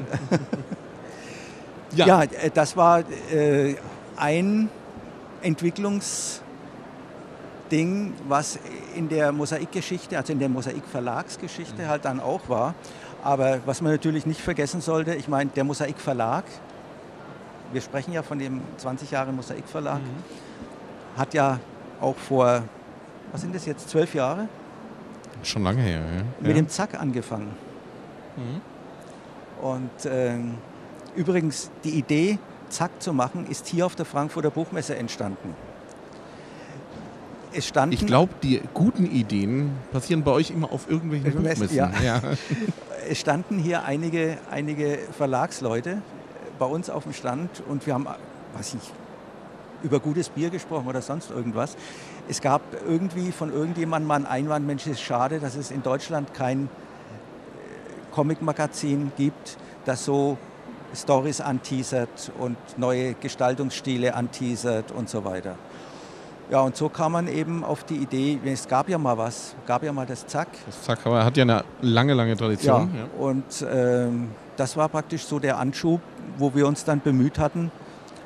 ja. 1.97 2.07
ja. 2.07 2.23
Äh, 2.25 2.51
das 2.53 2.77
war 2.77 3.01
äh, 3.01 3.77
ein 4.17 4.69
Entwicklungsding, 5.41 6.43
was 8.29 8.59
in 8.95 9.09
der 9.09 9.33
Mosaikgeschichte, 9.33 10.19
also 10.19 10.35
in 10.35 10.39
der 10.39 10.51
Mosaik-Verlagsgeschichte 10.51 11.83
mhm. 11.83 11.89
halt 11.89 12.05
dann 12.05 12.21
auch 12.21 12.47
war. 12.51 12.75
Aber 13.23 13.61
was 13.65 13.81
man 13.81 13.93
natürlich 13.93 14.27
nicht 14.27 14.43
vergessen 14.43 14.83
sollte, 14.83 15.15
ich 15.15 15.29
meine, 15.29 15.49
der 15.49 15.65
Mosaik 15.65 15.99
Verlag, 15.99 16.45
wir 17.73 17.81
sprechen 17.81 18.13
ja 18.13 18.23
von 18.23 18.39
dem 18.39 18.61
20 18.77 19.11
Jahre 19.11 19.33
Mosaik 19.33 19.67
Verlag, 19.67 20.01
mhm. 20.03 21.19
hat 21.19 21.33
ja 21.33 21.59
auch 22.03 22.17
vor, 22.17 22.65
was 23.33 23.41
sind 23.41 23.55
das 23.55 23.67
jetzt, 23.67 23.89
zwölf 23.89 24.15
Jahre? 24.15 24.49
Schon 25.43 25.65
lange 25.65 25.83
her, 25.83 26.01
ja. 26.01 26.23
Mit 26.41 26.49
ja. 26.49 26.55
dem 26.55 26.69
Zack 26.69 26.99
angefangen. 26.99 27.51
Mhm. 28.37 28.61
Und 29.67 30.07
äh, 30.07 30.37
übrigens, 31.17 31.71
die 31.85 31.99
Idee, 31.99 32.39
Zack 32.69 33.03
zu 33.03 33.13
machen, 33.13 33.47
ist 33.47 33.67
hier 33.67 33.87
auf 33.87 33.95
der 33.95 34.05
Frankfurter 34.05 34.51
Buchmesse 34.51 34.97
entstanden 34.97 35.55
es 37.55 37.67
standen. 37.67 37.95
Ich 37.95 38.07
glaube, 38.07 38.33
die 38.43 38.61
guten 38.75 39.07
Ideen 39.07 39.73
passieren 39.93 40.23
bei 40.23 40.33
euch 40.33 40.51
immer 40.51 40.73
auf 40.73 40.91
irgendwelchen 40.91 41.33
Buchmessen. 41.33 41.75
Ja. 41.75 41.91
ja. 42.03 42.21
es 43.09 43.21
standen 43.21 43.59
hier 43.59 43.85
einige, 43.85 44.39
einige 44.51 44.99
Verlagsleute 45.17 46.03
bei 46.59 46.67
uns 46.67 46.91
auf 46.91 47.05
dem 47.05 47.13
Stand 47.13 47.63
und 47.69 47.87
wir 47.87 47.95
haben, 47.95 48.07
weiß 48.57 48.75
ich, 48.75 48.93
über 49.85 50.01
gutes 50.01 50.29
Bier 50.31 50.51
gesprochen 50.51 50.89
oder 50.89 51.03
sonst 51.03 51.31
irgendwas. 51.31 51.77
Es 52.29 52.41
gab 52.41 52.63
irgendwie 52.89 53.31
von 53.31 53.53
irgendjemandem 53.53 54.09
mal 54.09 54.17
einen 54.17 54.27
Einwand, 54.27 54.67
Mensch, 54.67 54.87
es 54.87 54.95
ist 54.95 55.03
schade, 55.03 55.39
dass 55.39 55.55
es 55.55 55.71
in 55.71 55.83
Deutschland 55.83 56.35
kein 56.35 56.65
äh, 56.65 56.67
Comic-Magazin 58.13 59.13
gibt, 59.17 59.57
das 59.85 60.05
so 60.05 60.39
Stories 60.95 61.41
anteasert 61.41 62.33
und 62.39 62.57
neue 62.77 63.15
Gestaltungsstile 63.15 64.15
anteasert 64.15 64.91
und 64.91 65.09
so 65.09 65.25
weiter. 65.25 65.57
Ja, 66.51 66.61
und 66.61 66.77
so 66.77 66.89
kam 66.89 67.13
man 67.13 67.27
eben 67.27 67.65
auf 67.65 67.85
die 67.85 67.97
Idee, 67.97 68.39
es 68.45 68.69
gab 68.69 68.89
ja 68.89 68.99
mal 68.99 69.17
was, 69.17 69.55
gab 69.67 69.83
ja 69.83 69.93
mal 69.93 70.05
das 70.05 70.27
Zack. 70.27 70.49
Das 70.67 70.83
Zack 70.83 71.05
hat 71.05 71.37
ja 71.37 71.43
eine 71.43 71.65
lange, 71.81 72.13
lange 72.13 72.37
Tradition. 72.37 72.91
Ja, 72.95 73.01
ja. 73.01 73.09
Und 73.19 73.67
ähm, 73.71 74.29
das 74.57 74.77
war 74.77 74.89
praktisch 74.91 75.25
so 75.25 75.39
der 75.39 75.59
Anschub, 75.59 76.01
wo 76.37 76.55
wir 76.55 76.67
uns 76.67 76.85
dann 76.85 77.01
bemüht 77.01 77.39
hatten, 77.39 77.71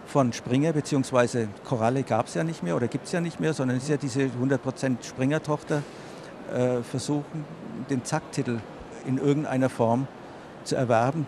von 0.09 0.33
Springer, 0.33 0.73
beziehungsweise 0.73 1.49
Koralle 1.64 2.03
gab 2.03 2.27
es 2.27 2.35
ja 2.35 2.42
nicht 2.42 2.62
mehr 2.62 2.75
oder 2.75 2.88
gibt 2.88 3.07
es 3.07 3.12
ja 3.12 3.21
nicht 3.21 3.38
mehr, 3.38 3.55
sondern 3.55 3.77
es 3.77 3.85
ist 3.85 3.90
ja 3.90 3.97
diese 3.97 4.23
100% 4.23 5.05
Springer-Tochter, 5.05 5.83
äh, 6.53 6.83
versuchen, 6.83 7.44
den 7.90 8.05
Zack-Titel 8.05 8.59
in 9.07 9.18
irgendeiner 9.18 9.68
Form 9.68 10.09
zu 10.64 10.75
erwerben 10.75 11.27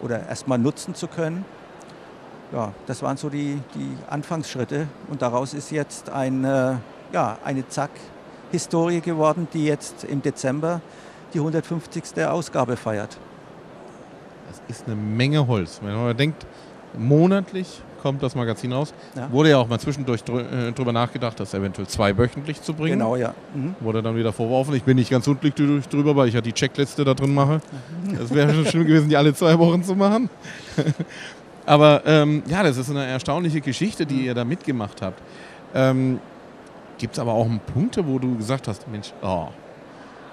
oder 0.00 0.28
erstmal 0.28 0.58
nutzen 0.58 0.94
zu 0.94 1.08
können 1.08 1.44
ja, 2.52 2.72
das 2.86 3.02
waren 3.02 3.16
so 3.16 3.30
die, 3.30 3.58
die 3.74 3.96
Anfangsschritte 4.08 4.86
und 5.08 5.22
daraus 5.22 5.54
ist 5.54 5.70
jetzt 5.70 6.10
eine, 6.10 6.80
ja, 7.12 7.38
eine 7.44 7.66
Zack-Historie 7.66 9.00
geworden, 9.00 9.48
die 9.52 9.64
jetzt 9.64 10.04
im 10.04 10.22
Dezember 10.22 10.80
die 11.32 11.38
150. 11.38 12.24
Ausgabe 12.26 12.76
feiert. 12.76 13.18
Das 14.48 14.60
ist 14.68 14.86
eine 14.86 14.96
Menge 14.96 15.46
Holz. 15.46 15.80
Wenn 15.82 15.94
man 15.94 16.16
denkt, 16.16 16.46
monatlich 16.96 17.82
kommt 18.02 18.22
das 18.22 18.34
Magazin 18.34 18.72
raus. 18.72 18.92
Ja. 19.16 19.30
Wurde 19.30 19.50
ja 19.50 19.58
auch 19.58 19.68
mal 19.68 19.78
zwischendurch 19.78 20.22
äh, 20.28 20.72
drüber 20.72 20.92
nachgedacht, 20.92 21.38
das 21.38 21.54
eventuell 21.54 21.86
zweiwöchentlich 21.86 22.60
zu 22.60 22.74
bringen. 22.74 22.98
Genau, 22.98 23.16
ja. 23.16 23.34
Mhm. 23.54 23.76
Wurde 23.80 24.02
dann 24.02 24.16
wieder 24.16 24.32
vorgeworfen. 24.32 24.74
Ich 24.74 24.82
bin 24.82 24.96
nicht 24.96 25.10
ganz 25.10 25.26
unglücklich 25.28 25.88
drüber, 25.88 26.16
weil 26.16 26.28
ich 26.28 26.34
ja 26.34 26.40
die 26.40 26.52
Checkliste 26.52 27.04
da 27.04 27.14
drin 27.14 27.32
mache. 27.32 27.60
Es 28.20 28.34
wäre 28.34 28.52
schon 28.52 28.66
schön 28.66 28.86
gewesen, 28.86 29.08
die 29.08 29.16
alle 29.16 29.32
zwei 29.34 29.58
Wochen 29.58 29.82
zu 29.82 29.94
machen. 29.94 30.28
Aber 31.66 32.02
ähm, 32.06 32.42
ja, 32.48 32.62
das 32.64 32.76
ist 32.76 32.90
eine 32.90 33.06
erstaunliche 33.06 33.60
Geschichte, 33.60 34.04
die 34.04 34.26
ihr 34.26 34.34
da 34.34 34.44
mitgemacht 34.44 35.00
habt. 35.00 35.22
Ähm, 35.74 36.18
Gibt 36.98 37.14
es 37.14 37.18
aber 37.18 37.32
auch 37.32 37.48
Punkte, 37.72 38.06
wo 38.06 38.18
du 38.18 38.36
gesagt 38.36 38.68
hast, 38.68 38.86
Mensch, 38.88 39.12
oh, 39.22 39.48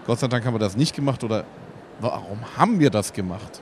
Gott 0.05 0.19
sei 0.19 0.27
Dank 0.27 0.45
haben 0.45 0.53
wir 0.53 0.59
das 0.59 0.75
nicht 0.75 0.95
gemacht 0.95 1.23
oder 1.23 1.43
warum 1.99 2.39
haben 2.57 2.79
wir 2.79 2.89
das 2.89 3.13
gemacht? 3.13 3.61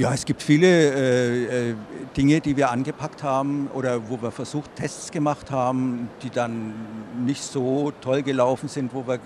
Ja, 0.00 0.14
es 0.14 0.24
gibt 0.24 0.42
viele 0.42 0.66
äh, 0.66 1.72
äh, 1.72 1.74
Dinge, 2.16 2.40
die 2.40 2.56
wir 2.56 2.70
angepackt 2.70 3.22
haben 3.22 3.68
oder 3.74 4.08
wo 4.08 4.22
wir 4.22 4.30
versucht, 4.30 4.74
Tests 4.74 5.10
gemacht 5.10 5.50
haben, 5.50 6.08
die 6.22 6.30
dann 6.30 6.72
nicht 7.26 7.42
so 7.42 7.92
toll 8.00 8.22
gelaufen 8.22 8.70
sind, 8.70 8.94
wo 8.94 9.06
wir 9.06 9.18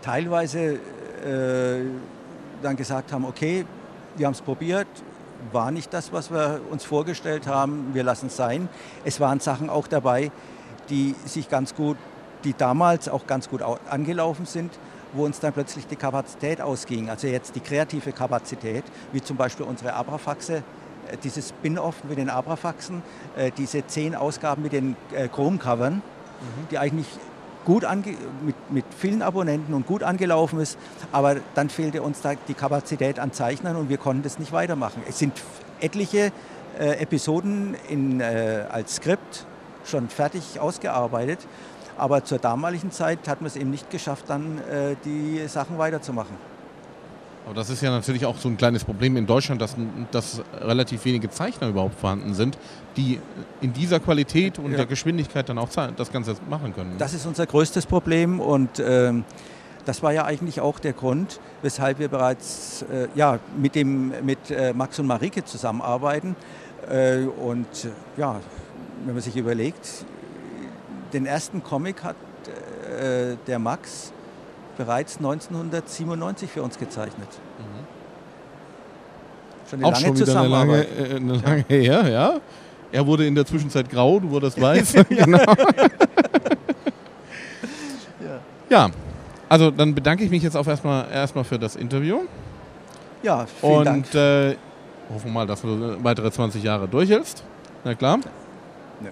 teilweise 0.00 0.76
äh, 1.22 1.82
dann 2.62 2.76
gesagt 2.76 3.12
haben, 3.12 3.26
okay, 3.26 3.66
wir 4.16 4.24
haben 4.24 4.32
es 4.32 4.40
probiert, 4.40 4.88
war 5.52 5.70
nicht 5.70 5.92
das, 5.92 6.14
was 6.14 6.30
wir 6.30 6.62
uns 6.70 6.82
vorgestellt 6.82 7.46
haben. 7.46 7.90
Wir 7.92 8.02
lassen 8.02 8.28
es 8.28 8.36
sein. 8.36 8.70
Es 9.04 9.20
waren 9.20 9.38
Sachen 9.38 9.68
auch 9.68 9.86
dabei, 9.86 10.32
die 10.88 11.14
sich 11.26 11.50
ganz 11.50 11.74
gut, 11.74 11.98
die 12.44 12.54
damals 12.54 13.10
auch 13.10 13.26
ganz 13.26 13.50
gut 13.50 13.60
angelaufen 13.90 14.46
sind, 14.46 14.72
wo 15.12 15.24
uns 15.24 15.40
dann 15.40 15.52
plötzlich 15.52 15.86
die 15.86 15.96
Kapazität 15.96 16.60
ausging. 16.60 17.10
Also 17.10 17.26
jetzt 17.26 17.54
die 17.54 17.60
kreative 17.60 18.12
Kapazität, 18.12 18.84
wie 19.12 19.22
zum 19.22 19.36
Beispiel 19.36 19.66
unsere 19.66 19.94
Abrafaxe, 19.94 20.56
äh, 21.10 21.16
dieses 21.22 21.50
Spin-off 21.50 22.04
mit 22.04 22.18
den 22.18 22.30
Abrafaxen, 22.30 23.02
äh, 23.36 23.50
diese 23.56 23.86
zehn 23.86 24.14
Ausgaben 24.14 24.62
mit 24.62 24.72
den 24.72 24.96
äh, 25.14 25.28
Chrome-Covern, 25.28 25.94
mhm. 25.94 26.68
die 26.70 26.78
eigentlich 26.78 27.06
gut 27.64 27.86
mit, 28.42 28.56
mit 28.70 28.84
vielen 28.98 29.22
Abonnenten 29.22 29.74
und 29.74 29.86
gut 29.86 30.02
angelaufen 30.02 30.60
ist, 30.60 30.78
aber 31.12 31.36
dann 31.54 31.68
fehlte 31.68 32.02
uns 32.02 32.22
da 32.22 32.32
die 32.48 32.54
Kapazität 32.54 33.18
an 33.18 33.32
Zeichnern 33.32 33.76
und 33.76 33.88
wir 33.88 33.98
konnten 33.98 34.22
das 34.22 34.38
nicht 34.38 34.52
weitermachen. 34.52 35.02
Es 35.08 35.18
sind 35.18 35.34
etliche 35.80 36.32
äh, 36.78 37.00
Episoden 37.00 37.76
in, 37.88 38.20
äh, 38.20 38.64
als 38.70 38.96
Skript 38.96 39.44
schon 39.84 40.08
fertig 40.08 40.60
ausgearbeitet, 40.60 41.40
aber 42.00 42.24
zur 42.24 42.38
damaligen 42.38 42.90
Zeit 42.90 43.28
hatten 43.28 43.44
wir 43.44 43.48
es 43.48 43.56
eben 43.56 43.70
nicht 43.70 43.90
geschafft, 43.90 44.24
dann 44.28 44.58
äh, 44.58 44.96
die 45.04 45.46
Sachen 45.48 45.78
weiterzumachen. 45.78 46.34
Aber 47.44 47.54
das 47.54 47.70
ist 47.70 47.82
ja 47.82 47.90
natürlich 47.90 48.26
auch 48.26 48.36
so 48.36 48.48
ein 48.48 48.56
kleines 48.56 48.84
Problem 48.84 49.16
in 49.16 49.26
Deutschland, 49.26 49.60
dass, 49.60 49.74
dass 50.10 50.42
relativ 50.60 51.04
wenige 51.04 51.30
Zeichner 51.30 51.68
überhaupt 51.68 51.98
vorhanden 51.98 52.34
sind, 52.34 52.56
die 52.96 53.18
in 53.60 53.72
dieser 53.72 53.98
Qualität 53.98 54.58
und 54.58 54.70
ja. 54.70 54.78
der 54.78 54.86
Geschwindigkeit 54.86 55.48
dann 55.48 55.58
auch 55.58 55.68
das 55.96 56.12
Ganze 56.12 56.36
machen 56.48 56.74
können. 56.74 56.96
Das 56.98 57.14
ist 57.14 57.26
unser 57.26 57.46
größtes 57.46 57.86
Problem 57.86 58.40
und 58.40 58.78
ähm, 58.78 59.24
das 59.84 60.02
war 60.02 60.12
ja 60.12 60.24
eigentlich 60.24 60.60
auch 60.60 60.78
der 60.78 60.92
Grund, 60.92 61.40
weshalb 61.62 61.98
wir 61.98 62.08
bereits 62.08 62.82
äh, 62.82 63.08
ja, 63.14 63.38
mit, 63.58 63.74
dem, 63.74 64.12
mit 64.24 64.50
äh, 64.50 64.72
Max 64.74 64.98
und 64.98 65.06
Marike 65.06 65.44
zusammenarbeiten. 65.44 66.36
Äh, 66.88 67.24
und 67.24 67.66
ja, 68.16 68.40
wenn 69.04 69.14
man 69.14 69.22
sich 69.22 69.36
überlegt, 69.36 70.04
den 71.12 71.26
ersten 71.26 71.62
Comic 71.62 72.02
hat 72.02 72.16
äh, 72.98 73.36
der 73.46 73.58
Max 73.58 74.12
bereits 74.76 75.18
1997 75.18 76.50
für 76.50 76.62
uns 76.62 76.78
gezeichnet. 76.78 77.28
Mhm. 77.58 77.86
Schon 79.68 79.78
eine 79.78 79.86
Auch 79.86 79.92
lange 79.92 80.06
schon 80.06 80.26
wieder 80.26 80.40
eine 80.40 80.48
lange, 80.48 80.86
äh, 80.86 81.16
eine 81.16 81.32
lange 81.34 81.64
ja. 81.68 82.02
her, 82.02 82.08
ja. 82.08 82.40
Er 82.92 83.06
wurde 83.06 83.26
in 83.26 83.34
der 83.34 83.46
Zwischenzeit 83.46 83.88
grau, 83.88 84.18
du 84.18 84.30
wurdest 84.30 84.60
weiß. 84.62 84.94
genau. 85.08 85.38
ja. 88.20 88.40
ja, 88.68 88.88
also 89.48 89.70
dann 89.70 89.94
bedanke 89.94 90.24
ich 90.24 90.30
mich 90.30 90.42
jetzt 90.42 90.56
auch 90.56 90.66
erstmal, 90.66 91.10
erstmal 91.10 91.44
für 91.44 91.58
das 91.58 91.76
Interview. 91.76 92.20
Ja, 93.22 93.46
vielen 93.46 93.72
Und, 93.72 93.84
Dank. 93.84 94.06
Und 94.06 94.14
äh, 94.14 94.56
hoffen 95.12 95.32
mal, 95.32 95.46
dass 95.46 95.62
du 95.62 96.02
weitere 96.02 96.30
20 96.30 96.62
Jahre 96.62 96.88
durchhältst. 96.88 97.44
Na 97.84 97.94
klar. 97.94 98.18
Ja. 99.02 99.10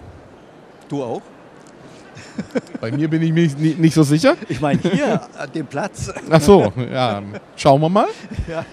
Du 0.87 1.03
auch? 1.03 1.21
Bei 2.81 2.91
mir 2.91 3.09
bin 3.09 3.21
ich 3.21 3.33
mir 3.33 3.47
nicht, 3.47 3.79
nicht 3.79 3.93
so 3.93 4.03
sicher. 4.03 4.35
Ich 4.47 4.61
meine 4.61 4.79
hier 4.81 5.21
an 5.37 5.51
dem 5.53 5.65
Platz. 5.65 6.11
Ach 6.29 6.41
so, 6.41 6.71
ja, 6.91 7.21
schauen 7.55 7.81
wir 7.81 7.89
mal. 7.89 8.07
Ja. 8.47 8.65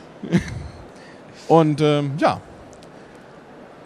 Und 1.49 1.81
ähm, 1.81 2.13
ja, 2.19 2.41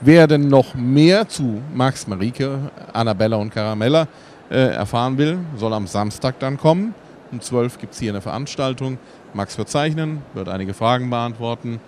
wer 0.00 0.26
denn 0.26 0.48
noch 0.48 0.74
mehr 0.74 1.28
zu 1.28 1.60
Max, 1.74 2.06
Marike, 2.06 2.70
Annabella 2.92 3.36
und 3.36 3.50
Caramella 3.52 4.08
äh, 4.50 4.74
erfahren 4.74 5.18
will, 5.18 5.38
soll 5.56 5.72
am 5.72 5.86
Samstag 5.86 6.38
dann 6.38 6.56
kommen. 6.56 6.94
Um 7.30 7.40
12 7.40 7.78
gibt 7.78 7.94
es 7.94 8.00
hier 8.00 8.12
eine 8.12 8.20
Veranstaltung. 8.20 8.98
Max 9.34 9.56
wird 9.58 9.68
zeichnen, 9.68 10.22
wird 10.34 10.48
einige 10.48 10.74
Fragen 10.74 11.10
beantworten. 11.10 11.80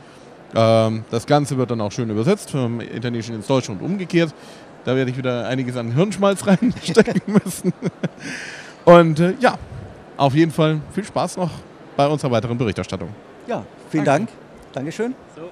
Ähm, 0.55 1.05
das 1.11 1.27
Ganze 1.27 1.57
wird 1.57 1.71
dann 1.71 1.81
auch 1.81 1.93
schön 1.93 2.11
übersetzt 2.11 2.51
vom 2.51 2.81
Italienischen 2.81 3.35
ins 3.35 3.47
Deutsche 3.47 3.73
und 3.73 3.83
umgekehrt. 3.83 4.35
Da 4.85 4.97
werde 4.97 5.11
ich 5.11 5.17
wieder 5.17 5.47
einiges 5.47 5.77
an 5.77 5.93
Hirnschmalz 5.93 6.47
reinstecken 6.47 7.23
müssen. 7.27 7.73
Und 8.85 9.21
äh, 9.21 9.35
ja, 9.39 9.59
auf 10.17 10.35
jeden 10.35 10.51
Fall 10.51 10.81
viel 10.93 11.05
Spaß 11.05 11.37
noch 11.37 11.51
bei 11.97 12.07
unserer 12.07 12.31
weiteren 12.31 12.59
Berichterstattung. 12.59 13.11
Ja, 13.47 13.65
vielen 13.91 14.05
Danke. 14.05 14.33
Dank. 14.33 14.39
Dankeschön. 14.73 15.15
So. 15.37 15.51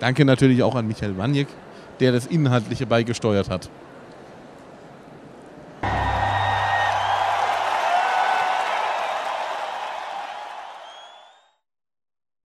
Danke 0.00 0.24
natürlich 0.24 0.62
auch 0.62 0.74
an 0.74 0.86
Michael 0.86 1.16
Waniek, 1.16 1.48
der 2.00 2.12
das 2.12 2.26
Inhaltliche 2.26 2.86
beigesteuert 2.86 3.48
hat. 3.48 3.68